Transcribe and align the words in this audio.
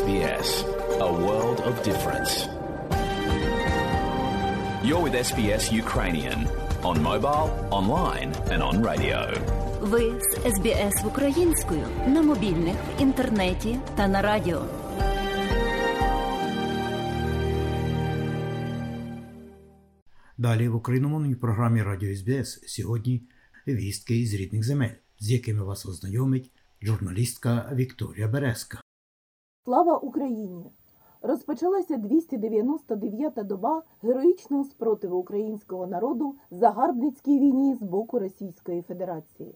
SBS, 0.00 0.48
a 1.08 1.10
world 1.24 1.58
of 1.68 1.74
difference. 1.90 2.32
You're 4.86 5.02
with 5.06 5.14
SBS 5.30 5.64
Ukrainian 5.84 6.38
on 6.90 6.96
mobile, 7.10 7.48
online, 7.80 8.30
and 8.52 8.60
on 8.68 8.74
radio. 8.90 9.18
Ви 9.80 10.20
з 10.20 10.54
СБС 10.54 11.04
українською 11.04 11.86
на 12.06 12.22
мобільних, 12.22 12.74
в 12.74 13.02
інтернеті 13.02 13.78
та 13.96 14.08
на 14.08 14.22
радіо. 14.22 14.64
Далі 20.38 20.68
в 20.68 20.74
україномовній 20.74 21.34
програмі 21.34 21.82
Радіо 21.82 22.16
СБС 22.16 22.62
сьогодні 22.66 23.22
вістки 23.66 24.16
із 24.20 24.34
рідних 24.34 24.64
земель, 24.64 24.96
з 25.18 25.30
якими 25.30 25.64
вас 25.64 25.86
ознайомить 25.86 26.50
журналістка 26.82 27.72
Вікторія 27.74 28.28
Березка. 28.28 28.80
Слава 29.64 29.96
Україні! 29.96 30.72
Розпочалася 31.22 31.96
299-та 31.96 33.42
доба 33.42 33.82
героїчного 34.02 34.64
спротиву 34.64 35.16
українського 35.16 35.86
народу 35.86 36.34
загарбницькій 36.50 37.38
війні 37.38 37.74
з 37.74 37.82
боку 37.82 38.18
Російської 38.18 38.82
Федерації. 38.82 39.54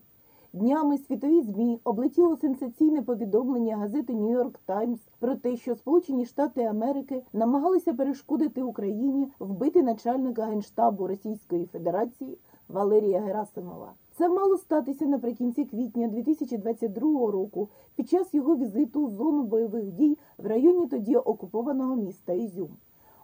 Днями 0.53 0.99
світові 0.99 1.43
ЗМІ 1.43 1.81
облетіло 1.85 2.37
сенсаційне 2.37 3.03
повідомлення 3.03 3.77
газети 3.77 4.13
Нью-Йорк 4.13 4.59
Таймс 4.67 5.01
про 5.19 5.35
те, 5.35 5.57
що 5.57 5.77
Сполучені 5.77 6.27
Штати 6.27 6.65
Америки 6.65 7.23
намагалися 7.33 7.95
перешкодити 7.95 8.63
Україні 8.63 9.33
вбити 9.39 9.83
начальника 9.83 10.45
генштабу 10.45 11.07
Російської 11.07 11.67
Федерації 11.67 12.39
Валерія 12.69 13.21
Герасимова. 13.21 13.93
Це 14.17 14.29
мало 14.29 14.57
статися 14.59 15.07
наприкінці 15.07 15.65
квітня 15.65 16.09
2022 16.09 17.31
року 17.31 17.69
під 17.97 18.09
час 18.11 18.35
його 18.35 18.57
візиту 18.57 19.07
в 19.07 19.11
зону 19.11 19.43
бойових 19.43 19.93
дій 19.93 20.19
в 20.39 20.47
районі 20.47 20.87
тоді 20.87 21.17
окупованого 21.17 21.97
міста 21.97 22.33
Ізюм. 22.33 22.69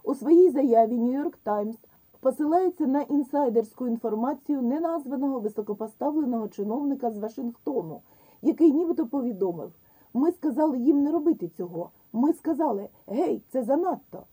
У 0.03 0.15
своїй 0.15 0.49
заяві 0.49 0.97
Нью-Йорк 0.97 1.37
Таймс 1.43 1.77
посилається 2.19 2.87
на 2.87 3.01
інсайдерську 3.01 3.87
інформацію 3.87 4.61
неназваного 4.61 5.39
високопоставленого 5.39 6.47
чиновника 6.47 7.11
з 7.11 7.17
Вашингтону, 7.17 8.01
який 8.41 8.71
нібито 8.73 9.07
повідомив: 9.07 9.71
ми 10.13 10.31
сказали 10.31 10.77
їм 10.77 11.03
не 11.03 11.11
робити 11.11 11.47
цього. 11.57 11.89
Ми 12.13 12.33
сказали, 12.33 12.89
гей, 13.07 13.43
це 13.49 13.63
занадто. 13.63 14.23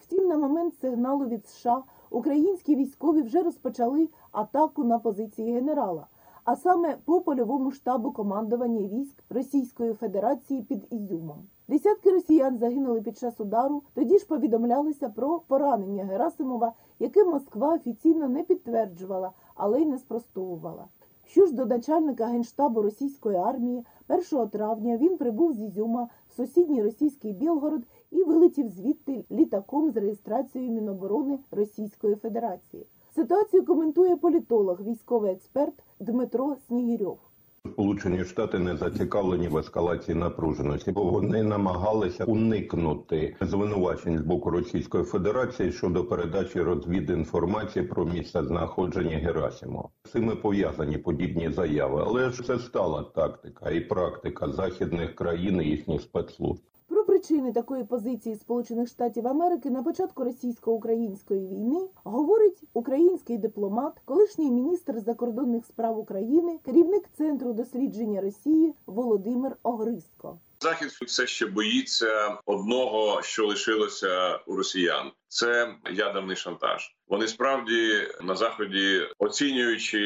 Втім, 0.00 0.28
на 0.28 0.38
момент 0.38 0.74
сигналу 0.80 1.26
від 1.26 1.46
США 1.46 1.82
українські 2.10 2.76
військові 2.76 3.22
вже 3.22 3.42
розпочали 3.42 4.08
атаку 4.32 4.84
на 4.84 4.98
позиції 4.98 5.52
генерала, 5.52 6.06
а 6.46 6.56
саме 6.56 6.96
по 7.04 7.20
польовому 7.20 7.70
штабу 7.72 8.12
командування 8.12 8.88
військ 8.88 9.24
Російської 9.30 9.92
Федерації 9.92 10.62
під 10.62 10.86
Ізюмом. 10.90 11.38
Десятки 11.68 12.10
росіян 12.10 12.58
загинули 12.58 13.02
під 13.02 13.18
час 13.18 13.40
удару. 13.40 13.82
Тоді 13.94 14.18
ж 14.18 14.26
повідомлялося 14.26 15.08
про 15.08 15.38
поранення 15.38 16.04
Герасимова, 16.04 16.72
яке 16.98 17.24
Москва 17.24 17.74
офіційно 17.74 18.28
не 18.28 18.42
підтверджувала, 18.42 19.32
але 19.54 19.82
й 19.82 19.86
не 19.86 19.98
спростовувала. 19.98 20.84
Що 21.24 21.46
ж 21.46 21.54
до 21.54 21.66
начальника 21.66 22.26
генштабу 22.26 22.82
російської 22.82 23.36
армії, 23.36 23.84
1 24.32 24.48
травня 24.48 24.96
він 24.96 25.16
прибув 25.16 25.52
з 25.52 25.60
Ізюма 25.60 26.08
в 26.28 26.32
сусідній 26.32 26.82
російський 26.82 27.32
Білгород 27.32 27.82
і 28.10 28.22
вилетів 28.22 28.68
звідти 28.68 29.24
літаком 29.30 29.90
з 29.90 29.96
реєстрацією 29.96 30.72
Міноборони 30.72 31.38
Російської 31.50 32.14
Федерації. 32.14 32.86
Ситуацію 33.16 33.64
коментує 33.64 34.16
політолог, 34.16 34.82
військовий 34.82 35.32
експерт 35.32 35.74
Дмитро 36.00 36.56
Снігірьов. 36.66 37.18
Сполучені 37.66 38.24
Штати 38.24 38.58
не 38.58 38.76
зацікавлені 38.76 39.48
в 39.48 39.56
ескалації 39.56 40.14
напруженості, 40.14 40.92
бо 40.92 41.04
вони 41.04 41.42
намагалися 41.42 42.24
уникнути 42.24 43.36
звинувачень 43.40 44.18
з 44.18 44.20
боку 44.20 44.50
Російської 44.50 45.04
Федерації 45.04 45.72
щодо 45.72 46.04
передачі 46.04 46.60
розвідінформації 46.62 47.84
про 47.84 48.04
місце 48.04 48.44
знаходження 48.44 49.16
Герасимова. 49.16 49.88
Цими 50.12 50.36
пов'язані 50.36 50.98
подібні 50.98 51.50
заяви, 51.50 52.02
але 52.06 52.30
ж 52.30 52.42
це 52.42 52.58
стала 52.58 53.02
тактика 53.02 53.70
і 53.70 53.80
практика 53.80 54.48
західних 54.48 55.14
країн 55.14 55.60
і 55.62 55.64
їхніх 55.64 56.02
спецслужб. 56.02 56.62
Причини 57.16 57.52
такої 57.52 57.84
позиції 57.84 58.36
Сполучених 58.36 58.88
Штатів 58.88 59.28
Америки 59.28 59.70
на 59.70 59.82
початку 59.82 60.24
російсько-української 60.24 61.46
війни 61.46 61.88
говорить 62.04 62.62
український 62.72 63.38
дипломат, 63.38 63.92
колишній 64.04 64.50
міністр 64.50 65.00
закордонних 65.00 65.64
справ 65.64 65.98
України, 65.98 66.58
керівник 66.64 67.04
центру 67.18 67.52
дослідження 67.52 68.20
Росії 68.20 68.74
Володимир 68.86 69.56
Огриско. 69.62 70.38
Захід 70.60 70.88
все 70.88 71.26
ще 71.26 71.46
боїться 71.46 72.38
одного, 72.46 73.22
що 73.22 73.46
лишилося 73.46 74.36
у 74.46 74.56
росіян. 74.56 75.10
Це 75.28 75.74
ядерний 75.92 76.36
шантаж. 76.36 76.96
Вони 77.08 77.28
справді 77.28 78.08
на 78.22 78.34
заході, 78.34 79.00
оцінюючи 79.18 79.98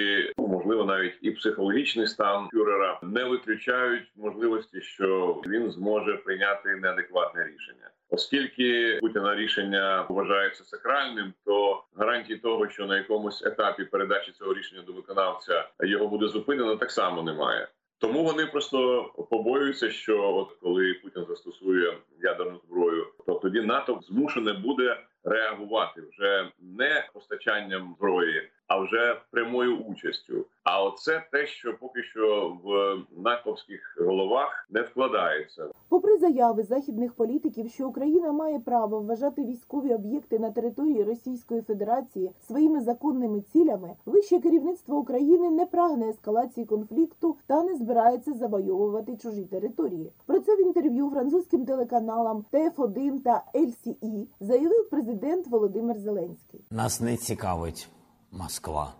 можливо 0.70 0.92
навіть 0.92 1.18
і 1.22 1.30
психологічний 1.30 2.06
стан 2.06 2.48
фюрера, 2.52 3.00
не 3.02 3.24
виключають 3.24 4.12
можливості, 4.16 4.80
що 4.80 5.40
він 5.46 5.70
зможе 5.70 6.16
прийняти 6.16 6.76
неадекватне 6.76 7.44
рішення. 7.44 7.90
Оскільки 8.08 8.98
Путіна 9.00 9.34
рішення 9.34 10.06
вважається 10.08 10.64
сакральним, 10.64 11.32
то 11.44 11.84
гарантії 11.96 12.38
того, 12.38 12.68
що 12.68 12.86
на 12.86 12.96
якомусь 12.96 13.46
етапі 13.46 13.84
передачі 13.84 14.32
цього 14.32 14.54
рішення 14.54 14.82
до 14.86 14.92
виконавця 14.92 15.68
його 15.80 16.08
буде 16.08 16.28
зупинено, 16.28 16.76
так 16.76 16.90
само 16.90 17.22
немає. 17.22 17.68
Тому 17.98 18.24
вони 18.24 18.46
просто 18.46 19.02
побоюються, 19.30 19.90
що 19.90 20.34
от 20.34 20.52
коли 20.62 20.94
Путін 20.94 21.24
застосує 21.28 21.98
ядерну 22.22 22.60
зброю, 22.66 23.06
то 23.26 23.34
тоді 23.34 23.60
НАТО 23.60 24.00
змушене 24.02 24.52
буде 24.52 24.96
реагувати 25.24 26.02
вже 26.10 26.50
не 26.60 27.08
постачанням 27.14 27.94
зброї, 27.98 28.50
а 28.70 28.78
вже 28.78 29.20
прямою 29.30 29.78
участю. 29.78 30.46
А 30.64 30.84
оце 30.84 31.26
те, 31.32 31.46
що 31.46 31.76
поки 31.80 32.02
що 32.02 32.56
в 32.64 32.96
натовських 33.22 33.96
головах 34.00 34.66
не 34.70 34.82
вкладається. 34.82 35.66
Попри 35.88 36.18
заяви 36.18 36.62
західних 36.62 37.12
політиків, 37.12 37.70
що 37.70 37.88
Україна 37.88 38.32
має 38.32 38.60
право 38.60 39.00
вважати 39.00 39.44
військові 39.44 39.94
об'єкти 39.94 40.38
на 40.38 40.50
території 40.50 41.04
Російської 41.04 41.62
Федерації 41.62 42.30
своїми 42.46 42.80
законними 42.80 43.40
цілями, 43.40 43.96
вище 44.06 44.40
керівництво 44.40 44.96
України 44.96 45.50
не 45.50 45.66
прагне 45.66 46.08
ескалації 46.08 46.66
конфлікту 46.66 47.36
та 47.46 47.62
не 47.62 47.76
збирається 47.76 48.32
завойовувати 48.32 49.16
чужі 49.16 49.44
території. 49.44 50.12
Про 50.26 50.40
це 50.40 50.56
в 50.56 50.60
інтерв'ю 50.60 51.10
французьким 51.10 51.66
телеканалам 51.66 52.44
ТФ1 52.52 53.22
та 53.22 53.44
LCE 53.54 54.26
заявив 54.40 54.90
президент 54.90 55.46
Володимир 55.46 55.98
Зеленський. 55.98 56.60
Нас 56.70 57.00
не 57.00 57.16
цікавить 57.16 57.88
Москва, 58.32 58.94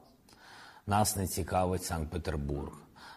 нас 0.87 1.17
не 1.17 1.27
цікавить 1.27 1.85
Санкт-Петербург. 1.85 2.73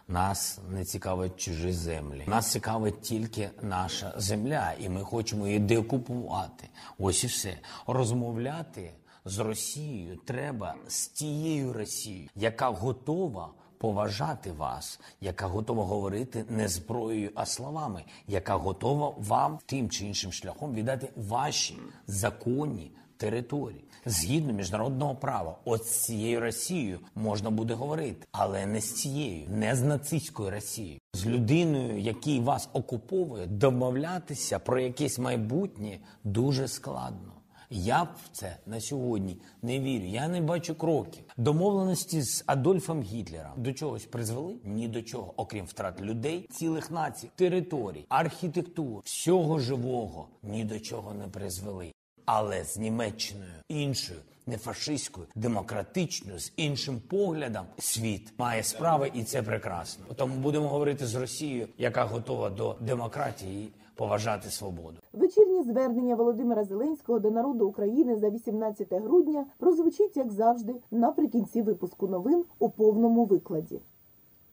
Нас 0.08 0.60
не 0.70 0.84
цікавить 0.84 1.40
чужі 1.40 1.72
землі. 1.72 2.24
Нас 2.26 2.52
цікавить 2.52 3.00
тільки 3.00 3.50
наша 3.62 4.14
земля, 4.16 4.72
і 4.80 4.88
ми 4.88 5.00
хочемо 5.00 5.46
її 5.46 5.58
деокупувати. 5.58 6.68
Ось 6.98 7.24
і 7.24 7.26
все. 7.26 7.58
Розмовляти 7.86 8.92
з 9.24 9.38
Росією 9.38 10.16
треба 10.24 10.74
з 10.88 11.06
тією 11.06 11.72
Росією, 11.72 12.28
яка 12.36 12.68
готова 12.68 13.50
поважати 13.78 14.52
вас, 14.52 15.00
яка 15.20 15.46
готова 15.46 15.84
говорити 15.84 16.44
не 16.48 16.68
зброєю, 16.68 17.30
а 17.34 17.46
словами, 17.46 18.04
яка 18.28 18.56
готова 18.56 19.14
вам 19.18 19.58
тим 19.66 19.90
чи 19.90 20.06
іншим 20.06 20.32
шляхом 20.32 20.74
віддати 20.74 21.08
ваші 21.16 21.78
законні 22.06 22.92
території 23.16 23.84
згідно 24.06 24.52
міжнародного 24.52 25.14
права. 25.14 25.58
От 25.64 25.84
з 25.84 25.90
цією 25.90 26.40
Росією 26.40 27.00
можна 27.14 27.50
буде 27.50 27.74
говорити, 27.74 28.26
але 28.32 28.66
не 28.66 28.80
з 28.80 28.94
цією, 28.94 29.48
не 29.48 29.76
з 29.76 29.82
нацистською 29.82 30.50
Росією, 30.50 30.98
з 31.14 31.26
людиною, 31.26 31.98
який 31.98 32.40
вас 32.40 32.68
окуповує, 32.72 33.46
домовлятися 33.46 34.58
про 34.58 34.80
якесь 34.80 35.18
майбутнє 35.18 35.98
дуже 36.24 36.68
складно. 36.68 37.34
Я 37.70 38.04
б 38.04 38.08
в 38.24 38.36
це 38.36 38.56
на 38.66 38.80
сьогодні 38.80 39.36
не 39.62 39.80
вірю. 39.80 40.04
Я 40.04 40.28
не 40.28 40.40
бачу 40.40 40.74
кроків. 40.74 41.24
Домовленості 41.36 42.22
з 42.22 42.44
Адольфом 42.46 43.02
Гітлером 43.02 43.52
до 43.56 43.72
чогось 43.72 44.04
призвели? 44.04 44.54
Ні 44.64 44.88
до 44.88 45.02
чого, 45.02 45.34
окрім 45.36 45.64
втрат 45.64 46.00
людей, 46.00 46.48
цілих 46.52 46.90
націй, 46.90 47.30
територій, 47.34 48.06
архітектур, 48.08 49.02
всього 49.04 49.58
живого 49.58 50.28
ні 50.42 50.64
до 50.64 50.80
чого 50.80 51.14
не 51.14 51.28
призвели. 51.28 51.93
Але 52.24 52.64
з 52.64 52.78
Німеччиною 52.78 53.52
іншою, 53.68 54.20
не 54.46 54.58
фашистською, 54.58 55.26
демократичною, 55.34 56.38
з 56.38 56.52
іншим 56.56 57.00
поглядом 57.08 57.64
світ 57.78 58.32
має 58.38 58.62
справи, 58.62 59.10
і 59.14 59.24
це 59.24 59.42
прекрасно. 59.42 60.04
Тому 60.16 60.34
будемо 60.34 60.68
говорити 60.68 61.06
з 61.06 61.14
Росією, 61.14 61.68
яка 61.78 62.04
готова 62.04 62.50
до 62.50 62.76
демократії 62.80 63.72
поважати 63.94 64.50
свободу. 64.50 64.96
Вечірнє 65.12 65.62
звернення 65.62 66.14
Володимира 66.14 66.64
Зеленського 66.64 67.18
до 67.18 67.30
народу 67.30 67.66
України 67.66 68.16
за 68.16 68.30
18 68.30 68.92
грудня 68.92 69.46
прозвучить, 69.58 70.16
як 70.16 70.32
завжди, 70.32 70.74
наприкінці 70.90 71.62
випуску 71.62 72.08
новин 72.08 72.44
у 72.58 72.70
повному 72.70 73.24
викладі. 73.24 73.80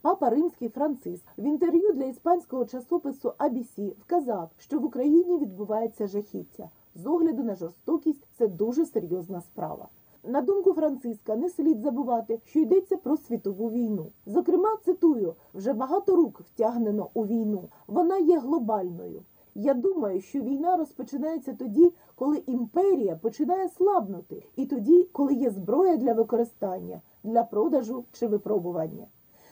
Папа 0.02 0.30
Римський 0.30 0.70
Франциск 0.70 1.26
в 1.38 1.44
інтерв'ю 1.44 1.94
для 1.94 2.06
іспанського 2.06 2.66
часопису 2.66 3.34
ABC 3.40 3.94
вказав, 4.02 4.50
що 4.58 4.80
в 4.80 4.86
Україні 4.86 5.38
відбувається 5.38 6.08
жахіття. 6.08 6.70
З 6.96 7.06
огляду 7.06 7.44
на 7.44 7.56
жорстокість 7.56 8.28
це 8.38 8.48
дуже 8.48 8.86
серйозна 8.86 9.42
справа. 9.42 9.88
На 10.24 10.42
думку 10.42 10.74
Франциска, 10.74 11.36
не 11.36 11.50
слід 11.50 11.82
забувати, 11.82 12.40
що 12.46 12.60
йдеться 12.60 12.98
про 12.98 13.18
світову 13.18 13.70
війну. 13.70 14.12
Зокрема, 14.26 14.78
цитую: 14.86 15.36
вже 15.54 15.74
багато 15.74 16.16
рук 16.16 16.42
втягнено 16.42 17.10
у 17.14 17.26
війну. 17.26 17.70
Вона 17.88 18.18
є 18.18 18.40
глобальною. 18.40 19.24
Я 19.56 19.74
думаю, 19.74 20.22
що 20.22 20.42
війна 20.42 20.78
розпочинається 20.78 21.54
тоді, 21.54 21.94
коли 22.16 22.44
імперія 22.48 23.16
починає 23.16 23.70
слабнути, 23.70 24.44
і 24.56 24.66
тоді, 24.66 25.04
коли 25.12 25.34
є 25.34 25.50
зброя 25.50 25.98
для 25.98 26.14
використання, 26.14 27.02
для 27.24 27.44
продажу 27.44 28.06
чи 28.12 28.28
випробування. 28.28 29.08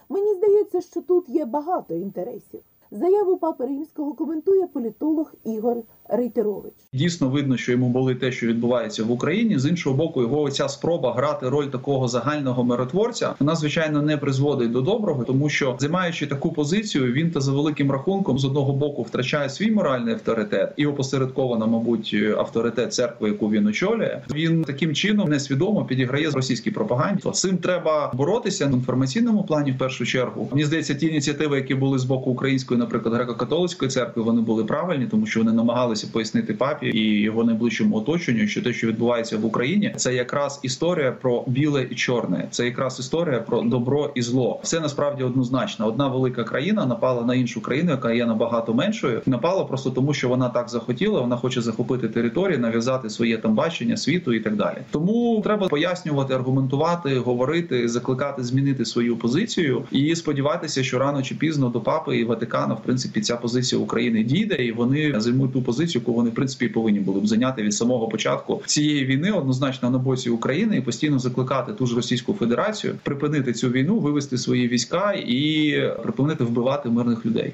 Мені 0.10 0.34
здається, 0.34 0.82
що 0.82 1.02
тут 1.02 1.30
є 1.30 1.46
багато 1.46 1.96
інтересів. 1.96 2.62
Заяву 2.92 3.38
папи 3.38 3.66
римського 3.66 4.14
коментує 4.14 4.68
політолог 4.68 5.34
Ігор 5.46 5.78
Рейтерович. 6.10 6.74
Дійсно 6.94 7.30
видно, 7.30 7.58
що 7.58 7.72
йому 7.72 7.90
були 7.90 8.16
те, 8.16 8.32
що 8.32 8.48
відбувається 8.48 9.04
в 9.04 9.12
Україні. 9.12 9.60
З 9.60 9.66
іншого 9.66 9.96
боку, 9.96 10.22
його 10.22 10.52
ця 10.52 10.70
спроба 10.70 11.14
грати 11.14 11.50
роль 11.50 11.66
такого 11.66 12.08
загального 12.08 12.64
миротворця, 12.64 13.36
вона 13.40 13.56
звичайно 13.56 14.02
не 14.02 14.18
призводить 14.18 14.72
до 14.72 14.82
доброго, 14.82 15.24
тому 15.24 15.50
що 15.50 15.76
займаючи 15.80 16.28
таку 16.28 16.52
позицію, 16.52 17.14
він 17.14 17.32
та 17.32 17.42
за 17.42 17.52
великим 17.52 17.92
рахунком 17.92 18.40
з 18.40 18.46
одного 18.46 18.74
боку 18.74 19.04
втрачає 19.04 19.50
свій 19.50 19.72
моральний 19.72 20.14
авторитет 20.14 20.74
і 20.78 20.86
опосередковано, 20.86 21.68
мабуть, 21.68 22.16
авторитет 22.38 22.94
церкви, 22.94 23.28
яку 23.28 23.50
він 23.50 23.68
очолює. 23.68 24.22
Він 24.34 24.64
таким 24.64 24.94
чином 24.94 25.30
несвідомо 25.30 25.86
підіграє 25.86 26.30
російській 26.30 26.72
пропаганді. 26.72 27.32
Цим 27.32 27.58
треба 27.58 28.12
боротися 28.14 28.68
в 28.68 28.72
інформаційному 28.72 29.44
плані 29.44 29.72
в 29.72 29.78
першу 29.78 30.06
чергу. 30.06 30.48
Мені 30.52 30.66
здається, 30.66 30.94
ті 30.94 31.08
ініціативи, 31.08 31.58
які 31.58 31.76
були 31.76 32.00
з 32.00 32.04
боку 32.04 32.32
української, 32.32 32.79
наприклад, 32.80 33.14
греко-католицької 33.14 33.88
церкви, 33.88 34.24
вони 34.24 34.42
були 34.42 34.66
правильні, 34.66 35.06
тому 35.06 35.26
що 35.26 35.40
вони 35.40 35.52
намагалися 35.52 36.08
пояснити 36.14 36.54
папі 36.54 36.88
і 36.88 37.22
його 37.22 37.44
найближчому 37.44 37.98
оточенню, 37.98 38.48
що 38.48 38.62
те, 38.62 38.74
що 38.74 38.88
відбувається 38.88 39.38
в 39.38 39.46
Україні, 39.46 39.94
це 39.98 40.14
якраз 40.14 40.60
історія 40.64 41.12
про 41.12 41.44
біле 41.48 41.88
і 41.90 41.96
чорне. 41.96 42.48
Це 42.52 42.66
якраз 42.66 43.00
історія 43.00 43.40
про 43.40 43.62
добро 43.62 44.12
і 44.16 44.22
зло. 44.22 44.60
Все 44.64 44.80
насправді 44.80 45.24
однозначно. 45.24 45.88
Одна 45.88 46.08
велика 46.08 46.44
країна 46.44 46.86
напала 46.86 47.22
на 47.22 47.36
іншу 47.36 47.62
країну, 47.62 47.92
яка 47.92 48.14
є 48.14 48.26
набагато 48.26 48.74
меншою. 48.74 49.22
Напала 49.26 49.66
просто 49.66 49.90
тому, 49.90 50.14
що 50.14 50.30
вона 50.30 50.50
так 50.50 50.70
захотіла. 50.70 51.22
Вона 51.22 51.38
хоче 51.38 51.62
захопити 51.62 52.08
територію, 52.08 52.60
нав'язати 52.60 53.10
своє 53.10 53.38
там 53.38 53.56
бачення 53.56 53.98
світу 53.98 54.34
і 54.34 54.40
так 54.40 54.56
далі. 54.56 54.78
Тому 54.92 55.42
треба 55.44 55.68
пояснювати, 55.68 56.34
аргументувати, 56.34 57.18
говорити, 57.18 57.88
закликати 57.88 58.44
змінити 58.44 58.86
свою 58.86 59.18
позицію 59.18 59.84
і 59.92 60.16
сподіватися, 60.16 60.84
що 60.84 61.00
рано 61.00 61.24
чи 61.24 61.36
пізно 61.36 61.70
до 61.70 61.81
папи 61.81 62.18
і 62.18 62.24
Ватикана, 62.69 62.74
в 62.74 62.83
принципі, 62.83 63.21
ця 63.21 63.38
позиція 63.38 63.81
України 63.81 64.24
дійде, 64.24 64.56
і 64.56 64.71
вони 64.71 65.13
займуть 65.18 65.54
ту 65.54 65.62
позицію, 65.62 66.01
яку 66.01 66.13
вони 66.13 66.30
в 66.30 66.33
принципі 66.33 66.68
повинні 66.68 67.00
були 67.00 67.21
б 67.21 67.27
зайняти 67.27 67.63
від 67.63 67.74
самого 67.74 68.07
початку 68.07 68.62
цієї 68.66 69.06
війни, 69.06 69.31
однозначно 69.31 69.89
на 69.89 69.98
боці 69.98 70.30
України, 70.30 70.77
і 70.77 70.81
постійно 70.81 71.19
закликати 71.19 71.74
ту 71.74 71.86
ж 71.86 71.95
Російську 71.95 72.33
Федерацію 72.33 72.95
припинити 73.04 73.54
цю 73.54 73.69
війну, 73.69 74.00
вивести 74.00 74.38
свої 74.38 74.68
війська 74.68 75.13
і 75.13 75.74
припинити 76.04 76.44
вбивати 76.44 76.89
мирних 76.89 77.25
людей. 77.25 77.54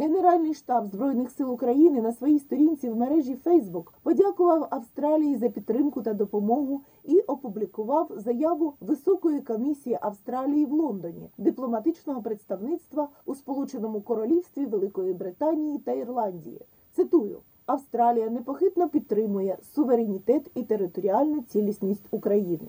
Генеральний 0.00 0.54
штаб 0.54 0.86
Збройних 0.86 1.30
сил 1.30 1.52
України 1.52 2.02
на 2.02 2.12
своїй 2.12 2.38
сторінці 2.38 2.90
в 2.90 2.96
мережі 2.96 3.36
Facebook 3.44 3.84
подякував 4.02 4.68
Австралії 4.70 5.36
за 5.36 5.48
підтримку 5.48 6.02
та 6.02 6.14
допомогу 6.14 6.80
і 7.04 7.20
опублікував 7.20 8.10
заяву 8.16 8.74
Високої 8.80 9.40
комісії 9.40 9.98
Австралії 10.00 10.66
в 10.66 10.72
Лондоні, 10.72 11.30
дипломатичного 11.38 12.22
представництва 12.22 13.08
у 13.24 13.34
Сполученому 13.34 14.00
Королівстві 14.00 14.66
Великої 14.66 15.12
Британії 15.12 15.78
та 15.78 15.92
Ірландії. 15.92 16.60
Цитую. 16.92 17.38
Австралія 17.66 18.30
непохитно 18.30 18.88
підтримує 18.88 19.58
суверенітет 19.74 20.50
і 20.54 20.62
територіальну 20.62 21.42
цілісність 21.42 22.06
України. 22.10 22.68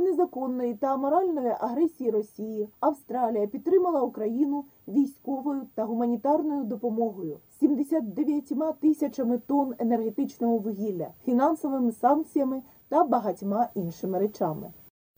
Незаконної 0.00 0.74
та 0.74 0.86
аморальної 0.86 1.54
агресії 1.60 2.10
Росії 2.10 2.68
Австралія 2.80 3.46
підтримала 3.46 4.00
Україну 4.00 4.64
військовою 4.88 5.66
та 5.74 5.84
гуманітарною 5.84 6.64
допомогою, 6.64 7.38
79 7.60 8.52
тисячами 8.80 9.38
тонн 9.38 9.74
енергетичного 9.78 10.58
вугілля, 10.58 11.08
фінансовими 11.24 11.92
санкціями 11.92 12.62
та 12.88 13.04
багатьма 13.04 13.68
іншими 13.74 14.18
речами. 14.18 14.72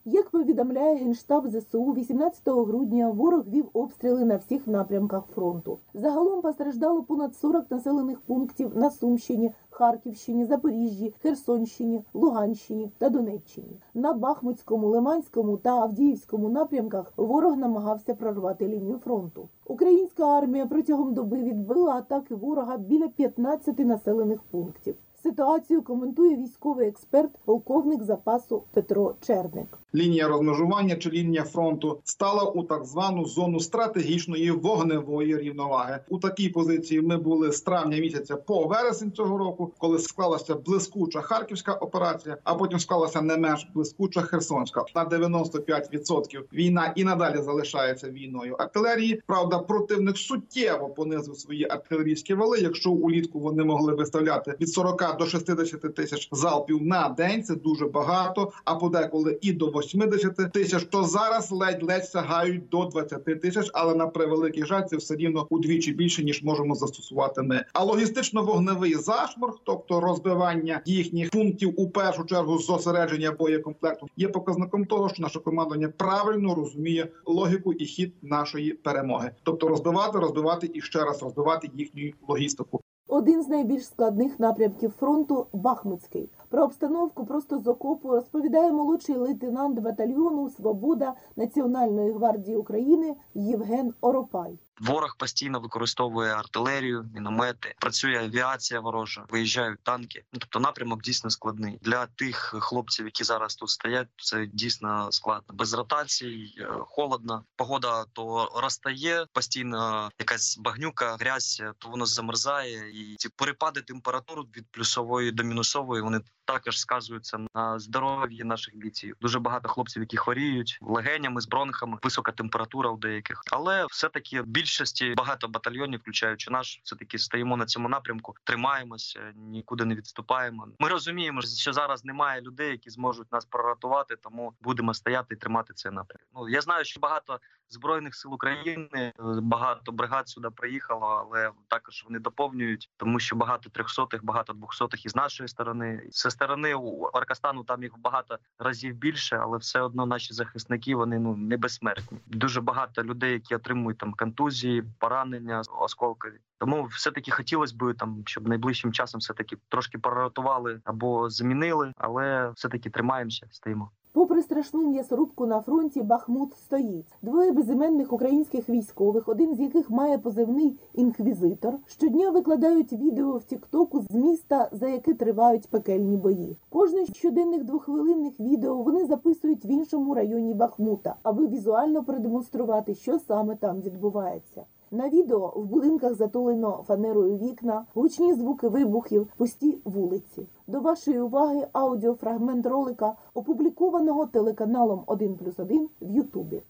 Як 0.05 0.31
повідомляє 0.31 0.97
Генштаб 0.97 1.49
ЗСУ, 1.49 1.93
18 1.93 2.43
грудня 2.49 3.11
ворог 3.11 3.45
вів 3.49 3.69
обстріли 3.73 4.25
на 4.25 4.37
всіх 4.37 4.67
напрямках 4.67 5.25
фронту. 5.35 5.79
Загалом 5.95 6.43
постраждало 6.43 7.03
понад 7.03 7.37
40 7.37 7.71
населених 7.71 8.21
пунктів 8.21 8.77
на 8.77 8.91
Сумщині, 8.91 9.53
Харківщині, 9.83 10.45
Запоріжжі, 10.45 11.15
Херсонщині, 11.23 12.05
Луганщині 12.15 12.91
та 12.99 13.09
Донеччині. 13.09 13.81
На 13.95 14.13
Бахмутському, 14.13 14.89
Лиманському 14.89 15.57
та 15.57 15.71
Авдіївському 15.71 16.49
напрямках 16.49 17.13
ворог 17.17 17.57
намагався 17.57 18.15
прорвати 18.15 18.69
лінію 18.69 18.99
фронту. 18.99 19.49
Українська 19.67 20.25
армія 20.39 20.67
протягом 20.67 21.15
доби 21.15 21.43
відбила 21.43 21.93
атаки 21.93 22.35
ворога 22.35 22.77
біля 22.77 23.09
15 23.09 23.79
населених 23.79 24.43
пунктів. 24.43 24.95
Ситуацію 25.23 25.83
коментує 25.83 26.37
військовий 26.37 26.89
експерт, 26.89 27.31
полковник 27.45 28.03
запасу 28.03 28.63
Петро 28.73 29.15
Черник. 29.27 29.79
Лінія 29.95 30.29
розмежування 30.29 30.97
чи 30.97 31.11
лінія 31.11 31.45
фронту 31.45 32.01
стала 32.05 32.43
у 32.43 32.63
так 32.63 32.85
звану 32.85 33.25
зону 33.25 33.61
стратегічної 33.61 34.51
вогневої 34.51 35.37
рівноваги. 35.37 35.99
У 36.09 36.19
такій 36.19 36.49
позиції 36.49 37.01
ми 37.01 37.17
були 37.17 37.53
з 37.53 37.61
травня 37.61 37.99
місяця 37.99 38.37
по 38.37 38.65
вересень 38.65 39.13
цього 39.13 39.39
року, 39.39 39.73
коли 39.79 39.99
склалася 39.99 40.55
блискуча 40.55 41.21
харківська 41.21 41.73
операція, 41.73 42.37
а 42.45 42.55
потім 42.55 42.79
склалася 42.79 43.23
не 43.23 43.37
менш 43.37 43.69
блискуча 43.75 44.21
Херсонська. 44.21 44.85
На 44.95 45.05
95% 45.05 46.43
війна 46.53 46.93
і 46.97 47.05
надалі 47.05 47.43
залишається 47.43 48.11
війною 48.11 48.55
артилерії. 48.55 49.23
Правда, 49.27 49.59
противник 49.59 50.17
суттєво 50.17 50.89
понизив 50.89 51.37
свої 51.37 51.67
артилерійські 51.71 52.35
вали. 52.35 52.59
Якщо 52.59 52.91
улітку 52.91 53.41
вони 53.41 53.65
могли 53.65 53.95
виставляти 53.95 54.55
від 54.61 54.69
40 54.69 55.12
до 55.13 55.27
60 55.27 55.95
тисяч 55.95 56.29
залпів 56.33 56.83
на 56.83 57.09
день, 57.09 57.43
це 57.43 57.55
дуже 57.55 57.87
багато. 57.87 58.53
А 58.65 58.75
подеколи 58.75 59.39
і 59.41 59.53
до 59.53 59.67
80 59.67 60.53
тисяч, 60.53 60.85
то 60.85 61.05
зараз 61.05 61.53
ледь-ледь 61.53 62.07
сягають 62.07 62.69
до 62.69 62.85
20 62.85 63.41
тисяч, 63.41 63.71
але 63.75 63.95
на 63.95 64.07
превеликий 64.07 64.65
жаль, 64.65 64.83
це 64.83 64.97
все 64.97 65.17
рівно 65.17 65.47
удвічі 65.51 65.93
більше 65.93 66.25
ніж 66.25 66.43
можемо 66.43 66.75
застосувати 66.75 67.43
ми. 67.43 67.65
А 67.73 67.85
логістично-вогневий 67.85 68.99
зашморг, 68.99 69.55
тобто 69.65 70.01
розбивання 70.01 70.81
їхніх 70.85 71.31
пунктів 71.31 71.75
у 71.77 71.91
першу 71.91 72.25
чергу 72.25 72.59
зосередження 72.59 73.33
боєкомплекту, 73.33 74.07
є 74.17 74.29
показником 74.29 74.85
того, 74.85 75.09
що 75.09 75.23
наше 75.23 75.41
командування 75.41 75.89
правильно 75.89 76.55
розуміє 76.55 77.09
логіку 77.27 77.73
і 77.73 77.85
хід 77.85 78.15
нашої 78.23 78.73
перемоги, 78.73 79.31
тобто 79.43 79.69
розбивати, 79.69 80.19
розбивати 80.19 80.71
і 80.75 80.81
ще 80.81 81.05
раз 81.05 81.23
розбивати 81.23 81.71
їхню 81.75 82.13
логістику. 82.29 82.81
Один 83.13 83.43
з 83.43 83.49
найбільш 83.49 83.87
складних 83.87 84.41
напрямків 84.41 84.91
фронту 84.91 85.47
Бахмутський. 85.53 86.31
Про 86.49 86.65
обстановку 86.65 87.27
просто 87.27 87.59
з 87.59 87.67
окопу 87.67 88.09
розповідає 88.09 88.73
молодший 88.73 89.17
лейтенант 89.17 89.81
батальйону 89.81 90.49
Свобода 90.49 91.15
Національної 91.37 92.13
гвардії 92.13 92.57
України 92.57 93.17
Євген 93.35 93.95
Оропай. 94.01 94.59
Ворог 94.81 95.17
постійно 95.17 95.61
використовує 95.61 96.33
артилерію, 96.35 97.11
міномети, 97.15 97.75
працює 97.81 98.19
авіація 98.19 98.81
ворожа, 98.81 99.25
виїжджають 99.29 99.83
танки. 99.83 100.25
Ну 100.33 100.39
тобто 100.39 100.61
напрямок 100.61 101.03
дійсно 101.03 101.31
складний 101.31 101.79
для 101.83 102.07
тих 102.07 102.37
хлопців, 102.61 103.07
які 103.07 103.25
зараз 103.25 103.57
тут 103.57 103.69
стоять. 103.69 104.09
Це 104.17 104.47
дійсно 104.47 105.13
складно. 105.13 105.55
Без 105.55 105.75
ротацій, 105.75 106.55
е, 106.59 106.67
холодно. 106.81 107.45
Погода 107.57 108.05
то 108.13 108.51
розтає, 108.55 109.27
постійно 109.33 110.11
якась 110.19 110.59
багнюка, 110.59 111.17
грязь, 111.21 111.63
то 111.79 111.89
воно 111.89 112.07
замерзає, 112.07 112.91
і 112.91 113.17
ці 113.17 113.29
перепади 113.29 113.83
температур 113.83 114.41
від 114.57 114.67
плюсової 114.71 115.33
до 115.33 115.43
мінусової 115.43 116.03
вони 116.03 116.21
також 116.45 116.79
сказуються 116.79 117.39
на 117.55 117.79
здоров'ї 117.79 118.45
наших 118.45 118.77
бійців. 118.77 119.17
Дуже 119.21 119.39
багато 119.39 119.69
хлопців, 119.69 120.03
які 120.03 120.17
хворіють 120.17 120.79
легенями 120.81 121.41
з 121.41 121.49
бронхами, 121.49 121.99
висока 122.03 122.33
температура 122.33 122.91
у 122.91 122.97
деяких, 122.97 123.43
але 123.53 123.87
все 123.91 124.09
таки 124.09 124.43
більшості 124.43 125.15
багато 125.17 125.49
батальйонів, 125.49 126.01
включаючи 126.01 126.51
наш, 126.51 126.81
все 126.83 126.97
таки 126.97 127.19
стоїмо 127.19 127.57
на 127.57 127.67
цьому 127.67 127.89
напрямку, 127.89 128.35
тримаємося, 128.45 129.33
нікуди 129.37 129.85
не 129.85 129.95
відступаємо. 129.95 130.69
Ми 130.79 130.89
розуміємо, 130.89 131.43
що 131.43 131.73
зараз 131.73 132.05
немає 132.05 132.41
людей, 132.41 132.71
які 132.71 132.91
зможуть 132.91 133.33
нас 133.33 133.45
проратувати, 133.45 134.17
тому 134.17 134.55
будемо 134.61 134.95
стояти 134.95 135.35
і 135.35 135.39
тримати 135.39 135.75
цей 135.75 135.93
напрямок. 135.93 136.29
Ну 136.35 136.49
я 136.49 136.61
знаю, 136.61 136.85
що 136.85 137.01
багато 137.01 137.41
збройних 137.73 138.15
сил 138.15 138.35
України, 138.35 139.13
багато 139.43 139.93
бригад 139.93 140.29
сюди 140.29 140.51
приїхало, 140.51 141.07
але 141.07 141.51
також 141.69 142.05
вони 142.05 142.19
доповнюють, 142.19 142.91
тому 142.97 143.21
що 143.21 143.37
багато 143.37 143.71
трьохсотих, 143.71 144.25
багато 144.25 144.53
двохсотих 144.53 145.07
із 145.07 145.17
нашої 145.17 145.49
сторони. 145.49 146.03
Зі 146.11 146.31
сторони 146.31 146.75
у 146.75 147.03
Аркастану 147.05 147.65
там 147.65 147.83
їх 147.83 147.99
багато 147.99 148.39
разів 148.59 148.95
більше, 148.95 149.37
але 149.37 149.59
все 149.59 149.81
одно 149.81 150.07
наші 150.07 150.35
захисники 150.35 150.95
вони 150.95 151.19
ну 151.19 151.37
не 151.37 151.57
безсмертні. 151.57 152.19
Дуже 152.27 152.61
багато 152.61 153.03
людей, 153.03 153.33
які 153.33 153.55
отримують 153.55 153.99
там 153.99 154.15
контузії, 154.15 154.85
поранення 154.99 155.63
осколкові. 155.81 156.39
Тому 156.59 156.85
все 156.85 157.11
таки 157.11 157.31
хотілося 157.31 157.77
б 157.77 157.95
там, 157.95 158.23
щоб 158.27 158.49
найближчим 158.49 158.93
часом 158.93 159.19
все 159.19 159.35
таки 159.35 159.57
трошки 159.69 159.99
прорятували 159.99 160.81
або 160.85 161.31
замінили, 161.31 161.93
але 161.97 162.51
все 162.51 162.69
таки 162.69 162.91
тримаємося, 162.91 163.47
стоїмо. 163.51 163.91
Попри 164.15 164.43
страшну 164.43 164.89
м'ясорубку 164.89 165.47
на 165.47 165.61
фронті, 165.61 166.03
Бахмут 166.03 166.55
стоїть. 166.55 167.15
Двоє 167.23 167.53
безіменних 167.53 168.13
українських 168.13 168.69
військових, 168.69 169.29
один 169.29 169.55
з 169.55 169.61
яких 169.61 169.91
має 169.91 170.19
позивний 170.19 170.79
інквізитор, 170.95 171.75
щодня 171.87 172.31
викладають 172.31 172.93
відео 172.93 173.37
в 173.37 173.45
Тіктоку 173.45 174.01
з 174.01 174.15
міста, 174.15 174.69
за 174.73 174.89
яке 174.89 175.15
тривають 175.15 175.69
пекельні 175.69 176.17
бої. 176.17 176.57
Кожне 176.69 177.07
щоденних 177.07 177.65
двохвилинних 177.65 178.41
відео 178.41 178.77
вони 178.77 179.07
записують 179.07 179.65
в 179.65 179.67
іншому 179.67 180.15
районі 180.15 180.55
Бахмута, 180.55 181.17
аби 181.23 181.47
візуально 181.47 182.05
продемонструвати, 182.05 182.95
що 182.95 183.19
саме 183.19 183.57
там 183.57 183.81
відбувається. 183.81 184.65
На 184.95 185.09
відео 185.09 185.53
в 185.57 185.65
будинках 185.65 186.15
затулено 186.15 186.85
фанерою 186.89 187.39
вікна, 187.39 187.85
гучні 187.95 188.35
звуки 188.35 188.69
вибухів, 188.69 189.27
пусті 189.37 189.79
вулиці. 189.85 190.47
До 190.67 190.81
вашої 190.81 191.21
уваги 191.21 191.67
аудіофрагмент 191.73 192.67
ролика, 192.67 193.13
опублікованого 193.35 194.27
телеканалом 194.27 195.03
1 195.07 195.35
плюс 195.35 195.59
1 195.59 195.89
в 196.03 196.11
Ютубі. 196.11 196.63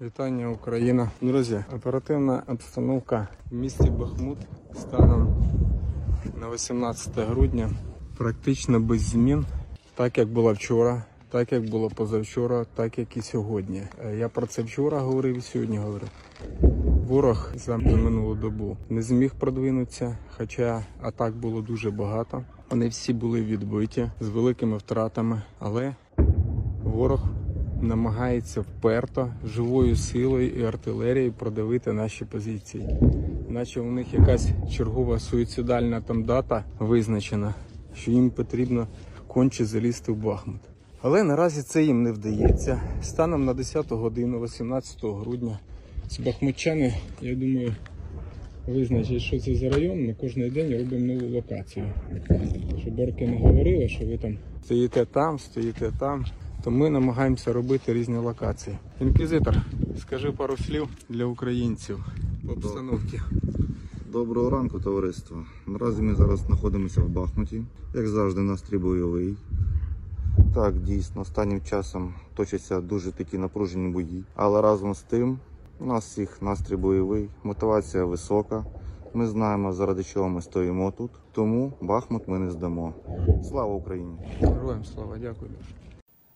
Вітання 0.00 0.50
Україна. 0.50 1.10
Друзі, 1.22 1.64
оперативна 1.76 2.42
обстановка 2.48 3.28
в 3.50 3.54
місті 3.54 3.90
Бахмут 3.90 4.38
станом 4.74 5.28
на 6.40 6.50
18 6.50 7.18
грудня 7.18 7.70
практично 8.18 8.80
без 8.80 9.00
змін, 9.00 9.46
так 9.94 10.18
як 10.18 10.28
було 10.28 10.52
вчора, 10.52 11.04
так 11.30 11.52
як 11.52 11.70
було 11.70 11.90
позавчора, 11.90 12.66
так 12.74 12.98
як 12.98 13.16
і 13.16 13.22
сьогодні. 13.22 13.82
Я 14.18 14.28
про 14.28 14.46
це 14.46 14.62
вчора 14.62 15.00
говорив 15.00 15.42
сьогодні 15.42 15.78
говорю. 15.78 16.06
Ворог 17.10 17.50
за 17.54 17.76
минулу 17.76 18.34
добу 18.34 18.76
не 18.90 19.02
зміг 19.02 19.34
продвинутися, 19.34 20.18
хоча 20.36 20.82
атак 21.00 21.36
було 21.36 21.60
дуже 21.60 21.90
багато. 21.90 22.42
Вони 22.70 22.88
всі 22.88 23.12
були 23.12 23.42
відбиті 23.42 24.10
з 24.20 24.28
великими 24.28 24.76
втратами, 24.76 25.42
але 25.58 25.94
ворог 26.84 27.20
намагається 27.80 28.60
вперто 28.60 29.32
живою 29.44 29.96
силою 29.96 30.50
і 30.50 30.64
артилерією 30.64 31.32
продавити 31.32 31.92
наші 31.92 32.24
позиції. 32.24 32.88
Наче 33.48 33.80
у 33.80 33.90
них 33.90 34.14
якась 34.14 34.48
чергова 34.76 35.18
суїцидальна 35.18 36.00
там 36.00 36.24
дата 36.24 36.64
визначена, 36.78 37.54
що 37.94 38.10
їм 38.10 38.30
потрібно 38.30 38.86
конче 39.26 39.64
залізти 39.64 40.12
в 40.12 40.16
Бахмут. 40.16 40.60
Але 41.02 41.22
наразі 41.22 41.62
це 41.62 41.84
їм 41.84 42.02
не 42.02 42.12
вдається. 42.12 42.80
Станом 43.02 43.44
на 43.44 43.54
10 43.54 43.92
годину, 43.92 44.42
18 44.42 44.98
грудня, 45.02 45.58
з 46.10 46.18
Бахмутчани, 46.18 46.94
я 47.22 47.34
думаю, 47.34 47.74
визначить, 48.66 49.22
що 49.22 49.40
це 49.40 49.54
за 49.54 49.70
район. 49.70 50.06
Ми 50.06 50.16
кожен 50.20 50.50
день 50.50 50.78
робимо 50.78 51.14
нову 51.14 51.34
локацію. 51.34 51.86
Щоб 52.80 52.98
орки 52.98 53.26
не 53.26 53.38
говорили, 53.38 53.88
що 53.88 54.06
ви 54.06 54.18
там 54.18 54.38
стоїте 54.64 55.04
там, 55.04 55.38
стоїте 55.38 55.92
там. 55.98 56.24
То 56.64 56.70
ми 56.70 56.90
намагаємося 56.90 57.52
робити 57.52 57.94
різні 57.94 58.16
локації. 58.16 58.76
Інквізитор, 59.00 59.56
скажи 59.98 60.32
пару 60.32 60.56
слів 60.56 60.88
для 61.08 61.24
українців 61.24 62.04
по 62.46 62.52
обстановці. 62.52 63.20
Доброго 64.12 64.50
ранку, 64.50 64.80
товариство. 64.80 65.44
Наразі 65.66 66.02
ми 66.02 66.14
зараз 66.14 66.38
знаходимося 66.38 67.00
в 67.00 67.08
Бахмуті. 67.08 67.62
Як 67.94 68.08
завжди, 68.08 68.40
настрій 68.40 68.78
бойовий. 68.78 69.34
Так, 70.54 70.82
дійсно, 70.82 71.20
останнім 71.20 71.60
часом 71.60 72.14
точаться 72.34 72.80
дуже 72.80 73.12
такі 73.12 73.38
напружені 73.38 73.88
бої. 73.88 74.24
Але 74.34 74.62
разом 74.62 74.94
з 74.94 75.02
тим, 75.02 75.38
у 75.80 75.86
нас 75.86 76.04
всіх 76.04 76.42
настрій 76.42 76.76
бойовий, 76.76 77.30
мотивація 77.42 78.04
висока. 78.04 78.64
Ми 79.14 79.26
знаємо, 79.26 79.72
заради 79.72 80.02
чого 80.02 80.28
ми 80.28 80.42
стоїмо 80.42 80.90
тут. 80.90 81.10
Тому 81.32 81.72
Бахмут 81.80 82.28
ми 82.28 82.38
не 82.38 82.50
здамо. 82.50 82.92
Слава 83.48 83.74
Україні! 83.74 84.18
Героям 84.40 84.84
слава, 84.84 85.16
дякую. 85.20 85.50